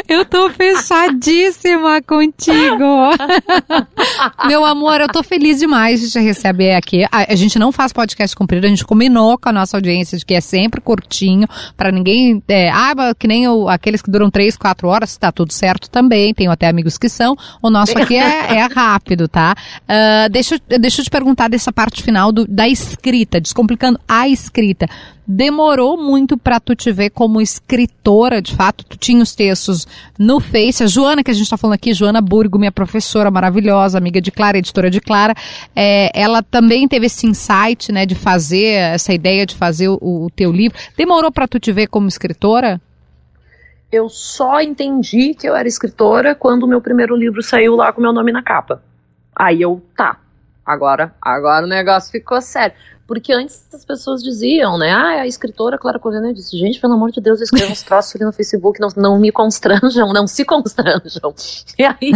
Eu 0.09 0.25
tô 0.25 0.49
fechadíssima 0.49 2.01
contigo. 2.01 3.11
Meu 4.47 4.63
amor, 4.65 5.01
eu 5.01 5.07
tô 5.09 5.21
feliz 5.23 5.59
demais 5.59 5.99
de 6.01 6.09
te 6.09 6.19
receber 6.19 6.73
aqui. 6.75 7.03
A, 7.11 7.31
a 7.31 7.35
gente 7.35 7.57
não 7.59 7.71
faz 7.71 7.91
podcast 7.93 8.35
comprido, 8.35 8.65
a 8.65 8.69
gente 8.69 8.85
combinou 8.85 9.37
com 9.37 9.49
a 9.49 9.51
nossa 9.51 9.77
audiência 9.77 10.17
de 10.17 10.25
que 10.25 10.33
é 10.33 10.41
sempre 10.41 10.79
curtinho, 10.81 11.47
pra 11.75 11.91
ninguém. 11.91 12.41
É, 12.47 12.69
ah, 12.69 12.93
que 13.17 13.27
nem 13.27 13.47
o- 13.47 13.67
aqueles 13.67 14.01
que 14.01 14.09
duram 14.09 14.29
três, 14.31 14.55
quatro 14.57 14.87
horas, 14.87 15.17
tá 15.17 15.31
tudo 15.31 15.51
certo 15.53 15.89
também. 15.89 16.33
Tenho 16.33 16.51
até 16.51 16.67
amigos 16.67 16.97
que 16.97 17.09
são. 17.09 17.35
O 17.61 17.69
nosso 17.69 17.97
aqui 17.97 18.15
é, 18.15 18.55
é 18.55 18.61
rápido, 18.73 19.27
tá? 19.27 19.55
Ah, 19.87 20.27
deixa, 20.31 20.59
deixa 20.79 21.01
eu 21.01 21.05
te 21.05 21.11
perguntar 21.11 21.47
dessa 21.49 21.71
parte 21.71 22.01
final 22.01 22.31
do- 22.31 22.47
da 22.47 22.67
escrita, 22.67 23.39
descomplicando 23.41 23.99
a 24.07 24.14
escrita. 24.27 24.87
Demorou 25.27 25.97
muito 25.97 26.37
pra 26.37 26.59
tu 26.59 26.75
te 26.75 26.91
ver 26.91 27.09
como 27.09 27.41
escritora, 27.41 28.41
de 28.41 28.55
fato? 28.55 28.85
Tu 28.85 28.95
tinha 28.97 29.23
os 29.23 29.33
textos 29.33 29.87
no 30.19 30.39
Face. 30.39 30.83
A 30.83 30.87
Joana, 30.87 31.23
que 31.23 31.31
a 31.31 31.33
gente 31.33 31.49
tá 31.49 31.57
falando 31.57 31.73
aqui, 31.73 31.93
Joana 31.93 32.21
Burgo, 32.21 32.59
minha 32.59 32.71
professora 32.71 33.31
maravilhosa, 33.31 33.97
amiga 33.97 34.21
de 34.21 34.31
Clara, 34.31 34.59
editora 34.59 34.89
de 34.89 35.01
Clara, 35.01 35.33
é, 35.75 36.11
ela 36.13 36.43
também 36.43 36.87
teve 36.87 37.07
esse 37.07 37.25
insight, 37.25 37.91
né, 37.91 38.05
de 38.05 38.13
fazer, 38.13 38.73
essa 38.93 39.13
ideia 39.13 39.45
de 39.45 39.55
fazer 39.55 39.89
o, 39.89 39.97
o 40.01 40.29
teu 40.35 40.51
livro. 40.51 40.77
Demorou 40.95 41.31
pra 41.31 41.47
tu 41.47 41.59
te 41.59 41.71
ver 41.71 41.87
como 41.87 42.07
escritora? 42.07 42.79
Eu 43.91 44.09
só 44.09 44.61
entendi 44.61 45.33
que 45.33 45.47
eu 45.47 45.55
era 45.55 45.67
escritora 45.67 46.35
quando 46.35 46.63
o 46.63 46.67
meu 46.67 46.81
primeiro 46.81 47.15
livro 47.15 47.41
saiu 47.41 47.75
lá 47.75 47.91
com 47.91 48.01
meu 48.01 48.13
nome 48.13 48.31
na 48.31 48.43
capa. 48.43 48.83
Aí 49.35 49.61
eu, 49.61 49.81
tá, 49.95 50.19
agora, 50.65 51.13
agora 51.21 51.65
o 51.65 51.69
negócio 51.69 52.11
ficou 52.11 52.41
sério. 52.41 52.75
Porque 53.07 53.31
antes 53.31 53.61
as 53.71 53.85
pessoas 53.85 54.23
diziam, 54.23 54.79
né? 54.79 54.91
Ah, 54.91 55.21
a 55.21 55.27
escritora 55.27 55.77
Clara 55.77 55.99
Corina. 55.99 56.33
Disse, 56.33 56.57
gente, 56.57 56.79
pelo 56.79 56.93
amor 56.93 57.11
de 57.11 57.21
Deus, 57.21 57.39
eu 57.39 57.43
escrevo 57.43 57.71
uns 57.71 57.83
troços 57.83 58.15
ali 58.15 58.25
no 58.25 58.33
Facebook, 58.33 58.79
não, 58.81 58.89
não 58.97 59.19
me 59.19 59.31
constranjam, 59.31 60.11
não 60.11 60.25
se 60.25 60.43
constranjam. 60.43 61.33
E 61.77 61.83
aí, 61.83 62.11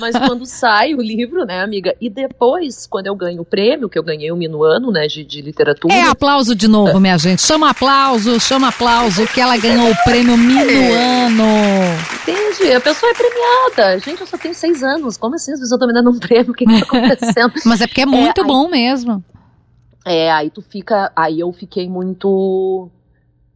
mas 0.00 0.16
quando 0.18 0.44
sai 0.44 0.94
o 0.94 1.00
livro, 1.00 1.44
né, 1.44 1.62
amiga? 1.62 1.94
E 2.00 2.10
depois, 2.10 2.86
quando 2.86 3.06
eu 3.06 3.14
ganho 3.14 3.42
o 3.42 3.44
prêmio, 3.44 3.88
que 3.88 3.98
eu 3.98 4.02
ganhei 4.02 4.30
o 4.32 4.36
Minuano, 4.36 4.90
né, 4.90 5.06
de, 5.06 5.24
de 5.24 5.40
literatura. 5.40 5.94
É 5.94 6.02
aplauso 6.02 6.54
de 6.54 6.66
novo, 6.68 6.98
minha 7.00 7.16
gente. 7.16 7.40
Chama 7.40 7.70
aplauso, 7.70 8.38
chama 8.40 8.68
aplauso, 8.68 9.26
que 9.28 9.40
ela 9.40 9.56
ganhou 9.56 9.90
o 9.90 9.96
prêmio 10.04 10.36
Minuano. 10.36 11.44
Entende? 12.22 12.72
A 12.72 12.80
pessoa 12.80 13.10
é 13.10 13.14
premiada. 13.14 13.98
Gente, 14.00 14.20
eu 14.20 14.26
só 14.26 14.36
tenho 14.36 14.54
seis 14.54 14.82
anos. 14.82 15.16
Como 15.16 15.34
assim 15.36 15.52
as 15.52 15.60
pessoas 15.60 15.72
estão 15.80 15.88
me 15.88 15.94
dando 15.94 16.10
um 16.10 16.18
prêmio? 16.18 16.50
O 16.52 16.54
que 16.54 16.64
que 16.66 16.80
tá 16.80 16.86
acontecendo? 16.98 17.52
Mas 17.64 17.80
é 17.80 17.86
porque 17.86 18.02
é 18.02 18.06
muito 18.06 18.40
aí- 18.40 18.46
bom 18.46 18.68
mesmo. 18.68 19.24
É, 20.04 20.30
aí 20.30 20.50
tu 20.50 20.60
fica. 20.60 21.10
Aí 21.16 21.40
eu 21.40 21.52
fiquei 21.52 21.88
muito. 21.88 22.90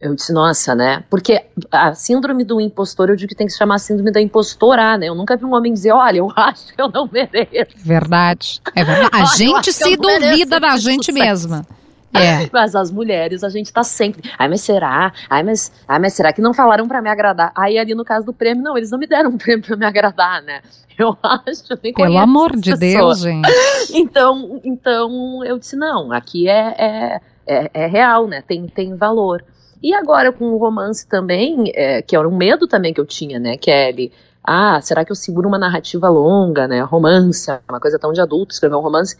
Eu 0.01 0.15
disse, 0.15 0.31
nossa, 0.31 0.73
né? 0.73 1.03
Porque 1.09 1.45
a 1.69 1.93
síndrome 1.93 2.45
do 2.45 2.61
impostor, 2.61 3.09
eu 3.09 3.15
digo 3.17 3.29
que 3.29 3.35
tem 3.35 3.45
que 3.45 3.51
se 3.51 3.59
chamar 3.59 3.79
síndrome 3.79 4.11
da 4.11 4.21
impostora, 4.21 4.97
né? 4.97 5.09
Eu 5.09 5.15
nunca 5.15 5.35
vi 5.35 5.43
um 5.43 5.53
homem 5.53 5.73
dizer, 5.73 5.91
olha, 5.91 6.19
eu 6.19 6.31
acho 6.35 6.73
que 6.73 6.81
eu 6.81 6.89
não 6.89 7.07
mereço. 7.11 7.75
Verdade. 7.77 8.61
É 8.75 8.83
verdade. 8.83 9.09
A 9.13 9.25
gente 9.35 9.73
se 9.73 9.97
duvida 9.97 10.59
da 10.59 10.77
gente 10.77 11.11
mesma. 11.11 11.65
É. 12.13 12.49
Mas 12.51 12.75
as 12.75 12.91
mulheres, 12.91 13.43
a 13.43 13.49
gente 13.49 13.71
tá 13.71 13.83
sempre. 13.83 14.29
Ai, 14.37 14.47
mas 14.47 14.61
será? 14.61 15.13
Ai, 15.29 15.43
mas, 15.43 15.71
ai, 15.87 15.99
mas 15.99 16.13
será 16.13 16.33
que 16.33 16.41
não 16.41 16.53
falaram 16.53 16.87
pra 16.87 17.01
me 17.01 17.09
agradar? 17.09 17.51
Aí 17.55 17.77
ali 17.77 17.93
no 17.93 18.03
caso 18.03 18.25
do 18.25 18.33
prêmio, 18.33 18.63
não, 18.63 18.77
eles 18.77 18.91
não 18.91 18.97
me 18.97 19.05
deram 19.07 19.29
um 19.29 19.37
prêmio 19.37 19.65
pra 19.65 19.75
me 19.75 19.85
agradar, 19.85 20.41
né? 20.41 20.61
Eu 20.97 21.15
acho, 21.23 21.63
nem 21.81 21.93
Pelo 21.93 22.17
amor 22.17 22.57
de 22.57 22.75
pessoas. 22.77 22.79
Deus, 22.79 23.21
gente. 23.21 23.49
Então, 23.93 24.59
então 24.63 25.43
eu 25.45 25.57
disse, 25.57 25.75
não, 25.75 26.11
aqui 26.11 26.49
é, 26.49 26.75
é, 26.77 27.21
é, 27.47 27.71
é 27.73 27.87
real, 27.87 28.27
né? 28.27 28.43
Tem, 28.45 28.67
tem 28.67 28.95
valor. 28.95 29.43
E 29.81 29.93
agora 29.93 30.31
com 30.31 30.45
o 30.45 30.57
romance 30.57 31.07
também, 31.07 31.71
é, 31.73 32.01
que 32.01 32.15
era 32.15 32.27
um 32.27 32.35
medo 32.35 32.67
também 32.67 32.93
que 32.93 32.99
eu 32.99 33.05
tinha, 33.05 33.39
né, 33.39 33.55
Kelly? 33.55 34.11
Ah, 34.43 34.81
será 34.81 35.05
que 35.05 35.11
eu 35.11 35.15
seguro 35.15 35.47
uma 35.47 35.57
narrativa 35.57 36.09
longa, 36.09 36.67
né? 36.67 36.81
Romance, 36.81 37.49
uma 37.69 37.79
coisa 37.79 37.97
tão 37.97 38.11
de 38.11 38.19
adulto, 38.19 38.53
escrever 38.53 38.75
um 38.75 38.81
romance. 38.81 39.15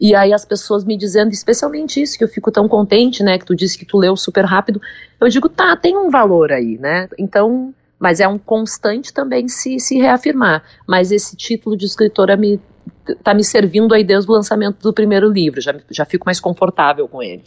E 0.00 0.14
aí 0.14 0.32
as 0.32 0.44
pessoas 0.44 0.84
me 0.84 0.96
dizendo, 0.96 1.30
especialmente 1.32 2.00
isso, 2.02 2.18
que 2.18 2.24
eu 2.24 2.28
fico 2.28 2.50
tão 2.50 2.68
contente, 2.68 3.22
né? 3.22 3.38
Que 3.38 3.44
tu 3.46 3.54
disse 3.54 3.78
que 3.78 3.84
tu 3.84 3.98
leu 3.98 4.16
super 4.16 4.44
rápido. 4.44 4.80
Eu 5.20 5.28
digo, 5.28 5.48
tá, 5.48 5.76
tem 5.76 5.96
um 5.96 6.10
valor 6.10 6.50
aí, 6.52 6.76
né? 6.78 7.08
Então, 7.18 7.72
mas 7.98 8.18
é 8.18 8.26
um 8.26 8.38
constante 8.38 9.12
também 9.12 9.48
se, 9.48 9.78
se 9.78 9.96
reafirmar. 9.98 10.62
Mas 10.86 11.12
esse 11.12 11.36
título 11.36 11.76
de 11.76 11.86
escritora 11.86 12.36
me 12.36 12.60
tá 13.22 13.32
me 13.34 13.44
servindo 13.44 13.94
aí 13.94 14.02
desde 14.04 14.30
o 14.30 14.34
lançamento 14.34 14.80
do 14.82 14.92
primeiro 14.92 15.28
livro. 15.28 15.60
Já, 15.60 15.74
já 15.90 16.04
fico 16.04 16.26
mais 16.26 16.40
confortável 16.40 17.06
com 17.06 17.22
ele. 17.22 17.44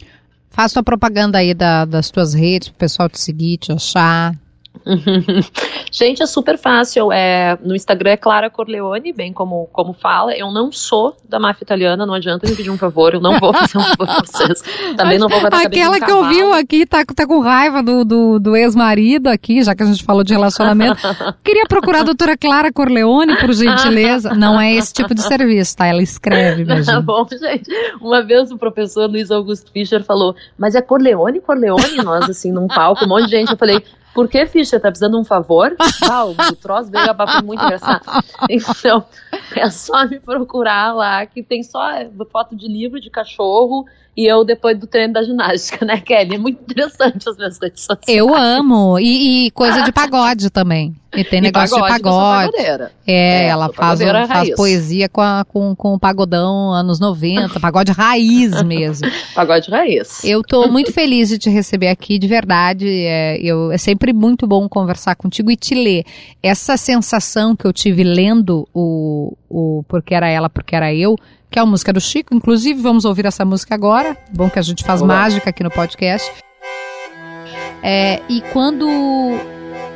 Faz 0.50 0.72
tua 0.72 0.82
propaganda 0.82 1.38
aí 1.38 1.52
da- 1.52 1.84
das 1.84 2.10
tuas 2.10 2.32
redes, 2.32 2.68
pro 2.70 2.78
pessoal 2.78 3.08
te 3.08 3.20
seguir, 3.20 3.58
te 3.58 3.72
achar. 3.72 4.34
Gente, 5.90 6.22
é 6.22 6.26
super 6.26 6.58
fácil. 6.58 7.12
É, 7.12 7.58
no 7.62 7.74
Instagram 7.74 8.10
é 8.10 8.16
Clara 8.16 8.50
Corleone, 8.50 9.12
bem 9.12 9.32
como, 9.32 9.68
como 9.72 9.92
fala. 9.92 10.36
Eu 10.36 10.52
não 10.52 10.70
sou 10.72 11.16
da 11.28 11.38
máfia 11.38 11.64
italiana, 11.64 12.04
não 12.04 12.14
adianta 12.14 12.48
me 12.48 12.54
pedir 12.54 12.70
um 12.70 12.76
favor, 12.76 13.14
eu 13.14 13.20
não 13.20 13.38
vou 13.38 13.52
fazer 13.52 13.78
um 13.78 13.82
favor 13.82 14.06
pra 14.06 14.22
vocês. 14.24 14.62
Também 14.96 15.18
não 15.18 15.28
vou 15.28 15.40
botar 15.40 15.62
cabeça 15.62 15.86
Aquela 15.86 16.00
que 16.00 16.12
ouviu 16.12 16.52
aqui 16.52 16.86
tá, 16.86 17.04
tá 17.04 17.26
com 17.26 17.40
raiva 17.40 17.82
do, 17.82 18.04
do, 18.04 18.38
do 18.38 18.56
ex-marido 18.56 19.28
aqui, 19.28 19.62
já 19.62 19.74
que 19.74 19.82
a 19.82 19.86
gente 19.86 20.04
falou 20.04 20.22
de 20.22 20.32
relacionamento. 20.32 21.00
Queria 21.42 21.66
procurar 21.66 22.00
a 22.00 22.04
doutora 22.04 22.36
Clara 22.36 22.72
Corleone, 22.72 23.36
por 23.36 23.52
gentileza. 23.52 24.34
Não 24.34 24.60
é 24.60 24.74
esse 24.74 24.92
tipo 24.92 25.14
de 25.14 25.22
serviço, 25.22 25.76
tá? 25.76 25.86
Ela 25.86 26.02
escreve, 26.02 26.64
Tá 26.84 27.00
bom, 27.00 27.26
gente. 27.30 27.70
Uma 28.00 28.22
vez 28.22 28.50
o 28.50 28.58
professor 28.58 29.08
Luiz 29.08 29.30
Augusto 29.30 29.70
Fischer 29.72 30.04
falou, 30.04 30.34
mas 30.58 30.74
é 30.74 30.82
Corleone, 30.82 31.40
Corleone? 31.40 31.96
Nós, 32.04 32.28
assim, 32.28 32.52
num 32.52 32.66
palco, 32.66 33.04
um 33.04 33.08
monte 33.08 33.24
de 33.26 33.30
gente. 33.30 33.52
Eu 33.52 33.58
falei, 33.58 33.82
por 34.16 34.28
que, 34.28 34.46
Fischer? 34.46 34.80
Tá 34.80 34.88
precisando 34.88 35.12
de 35.12 35.20
um 35.20 35.24
favor? 35.24 35.76
Ah, 36.08 36.24
o, 36.24 36.34
troço 36.56 36.90
veio 36.90 37.04
foi 37.26 37.42
muito 37.42 37.62
engraçado. 37.62 38.02
Então, 38.48 39.04
é 39.56 39.70
só 39.70 40.06
me 40.06 40.18
procurar 40.18 40.94
lá, 40.94 41.24
que 41.26 41.42
tem 41.42 41.62
só 41.62 41.80
foto 42.30 42.56
de 42.56 42.66
livro 42.66 43.00
de 43.00 43.10
cachorro 43.10 43.86
e 44.16 44.24
eu 44.24 44.44
depois 44.44 44.78
do 44.78 44.86
treino 44.86 45.12
da 45.12 45.22
ginástica, 45.22 45.84
né, 45.84 46.00
Kelly? 46.00 46.36
É 46.36 46.38
muito 46.38 46.62
interessante 46.62 47.28
as 47.28 47.36
minhas 47.36 47.58
redes 47.60 47.82
sociais. 47.82 48.18
Eu 48.18 48.34
amo. 48.34 48.98
E, 48.98 49.46
e 49.46 49.50
coisa 49.50 49.82
de 49.82 49.92
pagode 49.92 50.48
também. 50.48 50.96
E 51.14 51.22
tem 51.22 51.38
e 51.38 51.42
negócio 51.42 51.78
pagode, 51.78 51.96
de 51.96 52.02
pagode. 52.02 52.90
É, 53.06 53.44
é, 53.44 53.48
ela 53.48 53.70
faz, 53.70 54.00
um, 54.00 54.26
faz 54.26 54.54
poesia 54.54 55.06
com, 55.10 55.20
a, 55.20 55.44
com, 55.44 55.76
com 55.76 55.94
o 55.94 55.98
pagodão 55.98 56.72
anos 56.72 56.98
90, 56.98 57.60
pagode 57.60 57.92
raiz 57.92 58.60
mesmo. 58.64 59.06
pagode 59.34 59.70
raiz. 59.70 60.24
Eu 60.24 60.42
tô 60.42 60.66
muito 60.68 60.92
feliz 60.92 61.28
de 61.28 61.38
te 61.38 61.50
receber 61.50 61.88
aqui, 61.88 62.18
de 62.18 62.26
verdade. 62.26 62.88
É, 62.88 63.38
eu, 63.42 63.70
é 63.70 63.76
sempre 63.76 64.14
muito 64.14 64.46
bom 64.46 64.66
conversar 64.66 65.14
contigo 65.14 65.50
e 65.50 65.56
te 65.56 65.74
ler. 65.74 66.04
Essa 66.42 66.78
sensação 66.78 67.54
que 67.54 67.66
eu 67.66 67.72
tive 67.72 68.02
lendo 68.02 68.66
o, 68.72 69.35
o 69.48 69.84
Porque 69.88 70.14
Era 70.14 70.28
Ela, 70.28 70.48
Porque 70.48 70.74
Era 70.74 70.92
Eu, 70.94 71.16
que 71.50 71.58
é 71.58 71.62
a 71.62 71.66
música 71.66 71.92
do 71.92 72.00
Chico. 72.00 72.34
Inclusive, 72.34 72.80
vamos 72.80 73.04
ouvir 73.04 73.26
essa 73.26 73.44
música 73.44 73.74
agora. 73.74 74.16
Bom 74.32 74.50
que 74.50 74.58
a 74.58 74.62
gente 74.62 74.84
faz 74.84 75.02
Olá. 75.02 75.14
mágica 75.14 75.50
aqui 75.50 75.62
no 75.62 75.70
podcast. 75.70 76.30
É, 77.82 78.20
e 78.28 78.40
quando. 78.52 78.86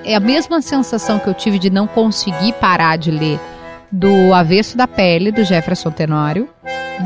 É 0.05 0.15
a 0.15 0.21
mesma 0.21 0.63
sensação 0.63 1.19
que 1.19 1.29
eu 1.29 1.35
tive 1.35 1.59
de 1.59 1.69
não 1.69 1.87
conseguir 1.87 2.55
parar 2.55 2.97
de 2.97 3.11
ler 3.11 3.39
do 3.93 4.33
Avesso 4.33 4.77
da 4.77 4.87
Pele, 4.89 5.31
do 5.31 5.45
Jefferson 5.45 5.91
Tenório. 5.91 6.49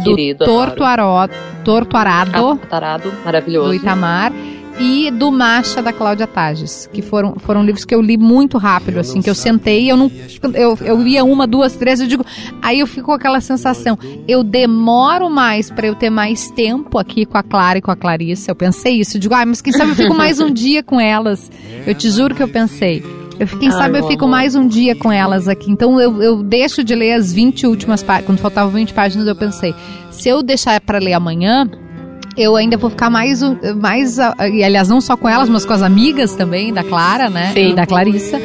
Do 0.05 0.15
Querido, 0.15 0.45
Torto, 0.45 0.83
Aró, 0.83 1.29
Torto 1.65 1.97
Arado, 1.97 2.61
Arado, 2.71 3.13
maravilhoso. 3.25 3.69
do 3.69 3.75
Itamar 3.75 4.33
e 4.79 5.11
do 5.11 5.31
Macha 5.31 5.83
da 5.83 5.93
Cláudia 5.93 6.27
Tages, 6.27 6.89
que 6.93 7.01
foram, 7.01 7.35
foram 7.39 7.65
livros 7.65 7.85
que 7.85 7.95
eu 7.95 8.01
li 8.01 8.17
muito 8.17 8.59
rápido, 8.59 8.99
assim, 8.99 9.23
que 9.23 9.31
eu 9.31 9.35
sentei, 9.35 9.91
eu 9.91 9.97
não 9.97 10.11
eu, 10.55 10.77
eu 10.83 11.07
ia 11.07 11.25
uma, 11.25 11.47
duas, 11.47 11.77
três, 11.77 12.01
eu 12.01 12.07
digo, 12.07 12.25
aí 12.61 12.81
eu 12.81 12.87
fico 12.87 13.07
com 13.07 13.13
aquela 13.13 13.41
sensação, 13.41 13.99
eu 14.27 14.43
demoro 14.43 15.31
mais 15.31 15.71
para 15.71 15.87
eu 15.87 15.95
ter 15.95 16.11
mais 16.11 16.51
tempo 16.51 16.99
aqui 16.99 17.25
com 17.25 17.39
a 17.39 17.43
Clara 17.43 17.79
e 17.79 17.83
com 17.83 17.91
a 17.91 17.97
Clarissa. 17.97 18.51
Eu 18.51 18.57
pensei 18.57 19.01
isso, 19.01 19.17
eu 19.17 19.21
digo, 19.21 19.35
ah, 19.35 19.47
mas 19.47 19.61
quem 19.61 19.73
sabe 19.73 19.91
eu 19.91 19.97
fico 19.97 20.15
mais 20.15 20.41
um 20.41 20.53
dia 20.53 20.83
com 20.83 21.01
elas. 21.01 21.51
Eu 21.87 21.95
te 21.95 22.11
juro 22.11 22.35
que 22.35 22.43
eu 22.43 22.49
pensei. 22.49 23.03
Eu, 23.39 23.47
quem 23.59 23.71
sabe 23.71 23.99
eu 23.99 24.07
fico 24.07 24.29
mais 24.29 24.55
um 24.55 24.67
dia 24.67 24.95
com 24.95 25.11
elas 25.11 25.49
aqui. 25.49 25.71
Então 25.71 26.01
eu, 26.01 26.23
eu 26.23 26.43
deixo 26.43 26.85
de 26.85 26.95
ler 26.95 27.13
as 27.13 27.33
20 27.33 27.67
últimas 27.67 28.03
páginas. 28.03 28.27
Quando 28.27 28.39
faltavam 28.39 28.73
20 28.73 28.95
páginas, 28.95 29.27
eu 29.27 29.35
pensei: 29.35 29.75
se 30.11 30.29
eu 30.29 30.43
deixar 30.43 30.81
para 30.81 30.99
ler 30.99 31.15
amanhã, 31.15 31.69
eu 32.37 32.57
ainda 32.57 32.77
vou 32.77 32.91
ficar 32.91 33.11
mais, 33.11 33.41
mais. 33.77 34.19
E 34.53 34.63
aliás, 34.63 34.89
não 34.89 35.01
só 35.01 35.17
com 35.17 35.29
elas, 35.29 35.49
mas 35.49 35.65
com 35.65 35.73
as 35.73 35.83
amigas 35.83 36.35
também, 36.35 36.73
da 36.73 36.83
Clara, 36.83 37.31
né? 37.31 37.53
Sim. 37.53 37.71
E 37.71 37.75
da 37.75 37.87
Clarissa. 37.87 38.41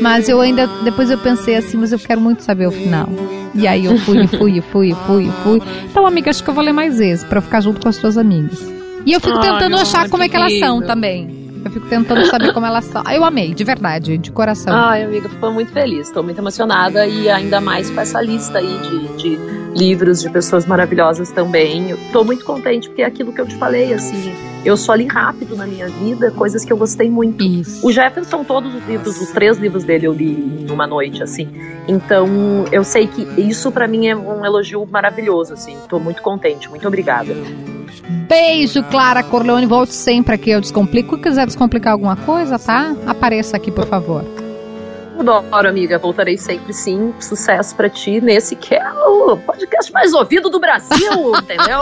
Mas 0.00 0.28
eu 0.28 0.40
ainda. 0.40 0.66
Depois 0.82 1.10
eu 1.10 1.18
pensei 1.18 1.56
assim, 1.56 1.76
mas 1.76 1.92
eu 1.92 1.98
quero 1.98 2.20
muito 2.20 2.42
saber 2.42 2.66
o 2.66 2.72
final. 2.72 3.08
E 3.54 3.66
aí 3.66 3.84
eu 3.84 3.96
fui, 3.98 4.26
fui, 4.26 4.60
fui, 4.72 4.94
fui, 5.06 5.30
fui. 5.42 5.62
Então, 5.90 6.06
amiga, 6.06 6.30
acho 6.30 6.42
que 6.42 6.50
eu 6.50 6.54
vou 6.54 6.64
ler 6.64 6.72
mais 6.72 6.98
vezes, 6.98 7.24
pra 7.24 7.40
ficar 7.40 7.60
junto 7.60 7.80
com 7.80 7.88
as 7.88 7.96
suas 7.96 8.18
amigas. 8.18 8.60
E 9.06 9.12
eu 9.12 9.20
fico 9.20 9.38
tentando 9.40 9.76
achar 9.76 10.08
como 10.08 10.22
é 10.22 10.28
que 10.28 10.36
elas 10.36 10.58
são 10.58 10.80
também. 10.80 11.33
Eu 11.64 11.70
fico 11.70 11.86
tentando 11.88 12.26
saber 12.26 12.52
como 12.52 12.66
elas 12.66 12.84
são. 12.84 13.02
Eu 13.10 13.24
amei, 13.24 13.54
de 13.54 13.64
verdade, 13.64 14.18
de 14.18 14.30
coração. 14.30 14.74
Ai, 14.74 15.02
amiga, 15.04 15.28
tô 15.40 15.50
muito 15.50 15.72
feliz, 15.72 16.10
tô 16.10 16.22
muito 16.22 16.38
emocionada 16.38 17.06
e 17.06 17.28
ainda 17.30 17.60
mais 17.60 17.90
com 17.90 18.00
essa 18.00 18.20
lista 18.20 18.58
aí 18.58 18.78
de, 18.78 19.16
de 19.16 19.38
livros 19.74 20.20
de 20.20 20.30
pessoas 20.30 20.66
maravilhosas 20.66 21.30
também. 21.30 21.90
Eu 21.90 21.98
tô 22.12 22.22
muito 22.22 22.44
contente 22.44 22.88
porque 22.88 23.02
é 23.02 23.06
aquilo 23.06 23.32
que 23.32 23.40
eu 23.40 23.46
te 23.46 23.56
falei, 23.56 23.94
assim, 23.94 24.34
eu 24.64 24.76
só 24.76 24.94
li 24.94 25.06
rápido 25.06 25.56
na 25.56 25.66
minha 25.66 25.88
vida 25.88 26.30
coisas 26.30 26.64
que 26.64 26.72
eu 26.72 26.76
gostei 26.76 27.10
muito. 27.10 27.42
Isso. 27.42 27.86
O 27.86 27.92
Jefferson, 27.92 28.44
todos 28.44 28.74
os 28.74 28.86
livros, 28.86 29.20
os 29.20 29.30
três 29.30 29.58
livros 29.58 29.84
dele 29.84 30.06
eu 30.06 30.12
li 30.12 30.64
em 30.66 30.70
uma 30.70 30.86
noite, 30.86 31.22
assim. 31.22 31.48
Então, 31.88 32.28
eu 32.72 32.84
sei 32.84 33.06
que 33.06 33.22
isso 33.40 33.70
para 33.72 33.86
mim 33.86 34.06
é 34.06 34.16
um 34.16 34.44
elogio 34.44 34.86
maravilhoso, 34.86 35.52
assim. 35.52 35.76
Tô 35.88 35.98
muito 35.98 36.22
contente, 36.22 36.68
muito 36.70 36.86
obrigada. 36.86 37.34
Beijo, 38.28 38.82
Clara 38.84 39.22
Corleone. 39.22 39.66
Volte 39.66 39.92
sempre 39.94 40.34
aqui, 40.34 40.50
eu 40.50 40.60
descomplico. 40.60 41.16
Se 41.16 41.22
quiser 41.22 41.46
descomplicar 41.46 41.92
alguma 41.92 42.16
coisa, 42.16 42.58
tá? 42.58 42.94
Apareça 43.06 43.56
aqui, 43.56 43.70
por 43.70 43.86
favor. 43.86 44.24
Adoro, 45.18 45.68
amiga. 45.68 45.98
Voltarei 45.98 46.36
sempre, 46.36 46.72
sim. 46.72 47.14
Sucesso 47.20 47.74
para 47.74 47.88
ti 47.88 48.20
nesse 48.20 48.56
que 48.56 48.74
é 48.74 48.92
o 49.06 49.36
podcast 49.36 49.92
mais 49.92 50.12
ouvido 50.12 50.50
do 50.50 50.58
Brasil, 50.58 51.36
entendeu? 51.38 51.80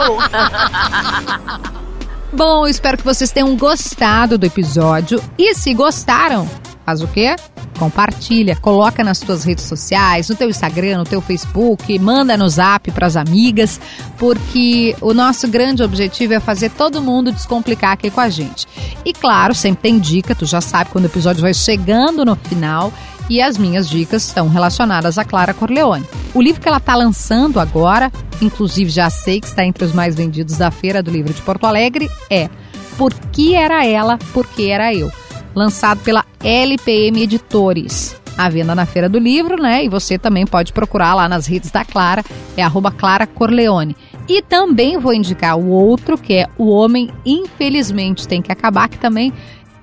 Bom, 2.31 2.67
espero 2.67 2.97
que 2.97 3.03
vocês 3.03 3.31
tenham 3.31 3.55
gostado 3.55 4.37
do 4.37 4.45
episódio. 4.45 5.21
E 5.37 5.53
se 5.53 5.73
gostaram, 5.73 6.47
faz 6.85 7.01
o 7.01 7.07
quê? 7.07 7.35
Compartilha, 7.77 8.55
coloca 8.55 9.03
nas 9.03 9.19
tuas 9.19 9.43
redes 9.43 9.65
sociais, 9.65 10.29
no 10.29 10.35
teu 10.35 10.49
Instagram, 10.49 10.99
no 10.99 11.03
teu 11.03 11.21
Facebook, 11.21 11.97
manda 11.99 12.37
no 12.37 12.47
Zap 12.47 12.91
para 12.91 13.07
as 13.07 13.15
amigas, 13.15 13.79
porque 14.17 14.95
o 15.01 15.13
nosso 15.13 15.47
grande 15.47 15.83
objetivo 15.83 16.33
é 16.33 16.39
fazer 16.39 16.69
todo 16.71 17.01
mundo 17.01 17.31
descomplicar 17.31 17.93
aqui 17.93 18.09
com 18.09 18.21
a 18.21 18.29
gente. 18.29 18.67
E 19.03 19.13
claro, 19.13 19.55
sempre 19.55 19.81
tem 19.81 19.99
dica, 19.99 20.35
tu 20.35 20.45
já 20.45 20.61
sabe 20.61 20.89
quando 20.91 21.05
o 21.05 21.07
episódio 21.07 21.41
vai 21.41 21.53
chegando 21.53 22.23
no 22.23 22.35
final 22.35 22.91
e 23.29 23.41
as 23.41 23.57
minhas 23.57 23.89
dicas 23.89 24.25
estão 24.25 24.47
relacionadas 24.49 25.17
a 25.17 25.23
Clara 25.23 25.53
Corleone. 25.53 26.05
O 26.33 26.41
livro 26.41 26.61
que 26.61 26.67
ela 26.67 26.77
está 26.77 26.95
lançando 26.95 27.59
agora, 27.59 28.11
inclusive 28.41 28.89
já 28.89 29.09
sei 29.09 29.39
que 29.39 29.47
está 29.47 29.65
entre 29.65 29.83
os 29.85 29.93
mais 29.93 30.15
vendidos 30.15 30.57
da 30.57 30.71
Feira 30.71 31.01
do 31.01 31.11
Livro 31.11 31.33
de 31.33 31.41
Porto 31.41 31.65
Alegre, 31.65 32.09
é 32.29 32.49
Por 32.97 33.13
que 33.31 33.55
era 33.55 33.85
ela, 33.85 34.17
por 34.33 34.45
que 34.45 34.69
era 34.69 34.93
eu? 34.93 35.11
Lançado 35.55 36.01
pela 36.01 36.25
LPM 36.43 37.21
Editores. 37.21 38.15
A 38.37 38.49
venda 38.49 38.73
na 38.73 38.85
Feira 38.85 39.07
do 39.07 39.19
Livro, 39.19 39.61
né? 39.61 39.85
E 39.85 39.89
você 39.89 40.17
também 40.17 40.45
pode 40.45 40.73
procurar 40.73 41.13
lá 41.13 41.29
nas 41.29 41.45
redes 41.45 41.69
da 41.69 41.85
Clara, 41.85 42.23
é 42.57 42.63
arroba 42.63 42.91
Clara 42.91 43.27
Corleone. 43.27 43.95
E 44.27 44.41
também 44.41 44.97
vou 44.97 45.13
indicar 45.13 45.57
o 45.57 45.69
outro, 45.69 46.17
que 46.17 46.33
é 46.33 46.47
O 46.57 46.69
Homem 46.69 47.09
Infelizmente 47.25 48.27
Tem 48.27 48.41
que 48.41 48.51
Acabar, 48.51 48.87
que 48.87 48.97
também 48.97 49.33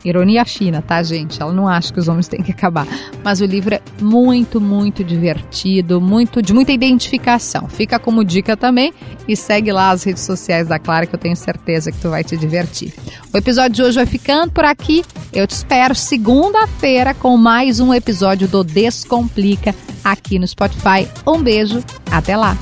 Ironia 0.04 0.44
fina, 0.44 0.80
tá, 0.80 1.02
gente? 1.02 1.40
Ela 1.40 1.52
não 1.52 1.68
acha 1.68 1.92
que 1.92 2.00
os 2.00 2.08
homens 2.08 2.26
têm 2.26 2.42
que 2.42 2.52
acabar. 2.52 2.86
Mas 3.22 3.40
o 3.40 3.44
livro 3.44 3.74
é 3.74 3.82
muito, 4.00 4.60
muito 4.60 5.04
divertido, 5.04 6.00
muito 6.00 6.40
de 6.40 6.54
muita 6.54 6.72
identificação. 6.72 7.68
Fica 7.68 7.98
como 7.98 8.24
dica 8.24 8.56
também 8.56 8.94
e 9.28 9.36
segue 9.36 9.70
lá 9.72 9.90
as 9.90 10.02
redes 10.02 10.22
sociais 10.22 10.68
da 10.68 10.78
Clara 10.78 11.06
que 11.06 11.14
eu 11.14 11.18
tenho 11.18 11.36
certeza 11.36 11.92
que 11.92 11.98
tu 11.98 12.10
vai 12.10 12.24
te 12.24 12.36
divertir. 12.36 12.94
O 13.32 13.36
episódio 13.36 13.72
de 13.72 13.82
hoje 13.82 13.96
vai 13.96 14.06
ficando 14.06 14.52
por 14.52 14.64
aqui. 14.64 15.04
Eu 15.32 15.46
te 15.46 15.52
espero 15.52 15.94
segunda-feira 15.94 17.14
com 17.14 17.36
mais 17.36 17.78
um 17.78 17.92
episódio 17.92 18.48
do 18.48 18.64
Descomplica 18.64 19.74
aqui 20.02 20.38
no 20.38 20.48
Spotify. 20.48 21.06
Um 21.26 21.42
beijo, 21.42 21.82
até 22.10 22.36
lá. 22.36 22.56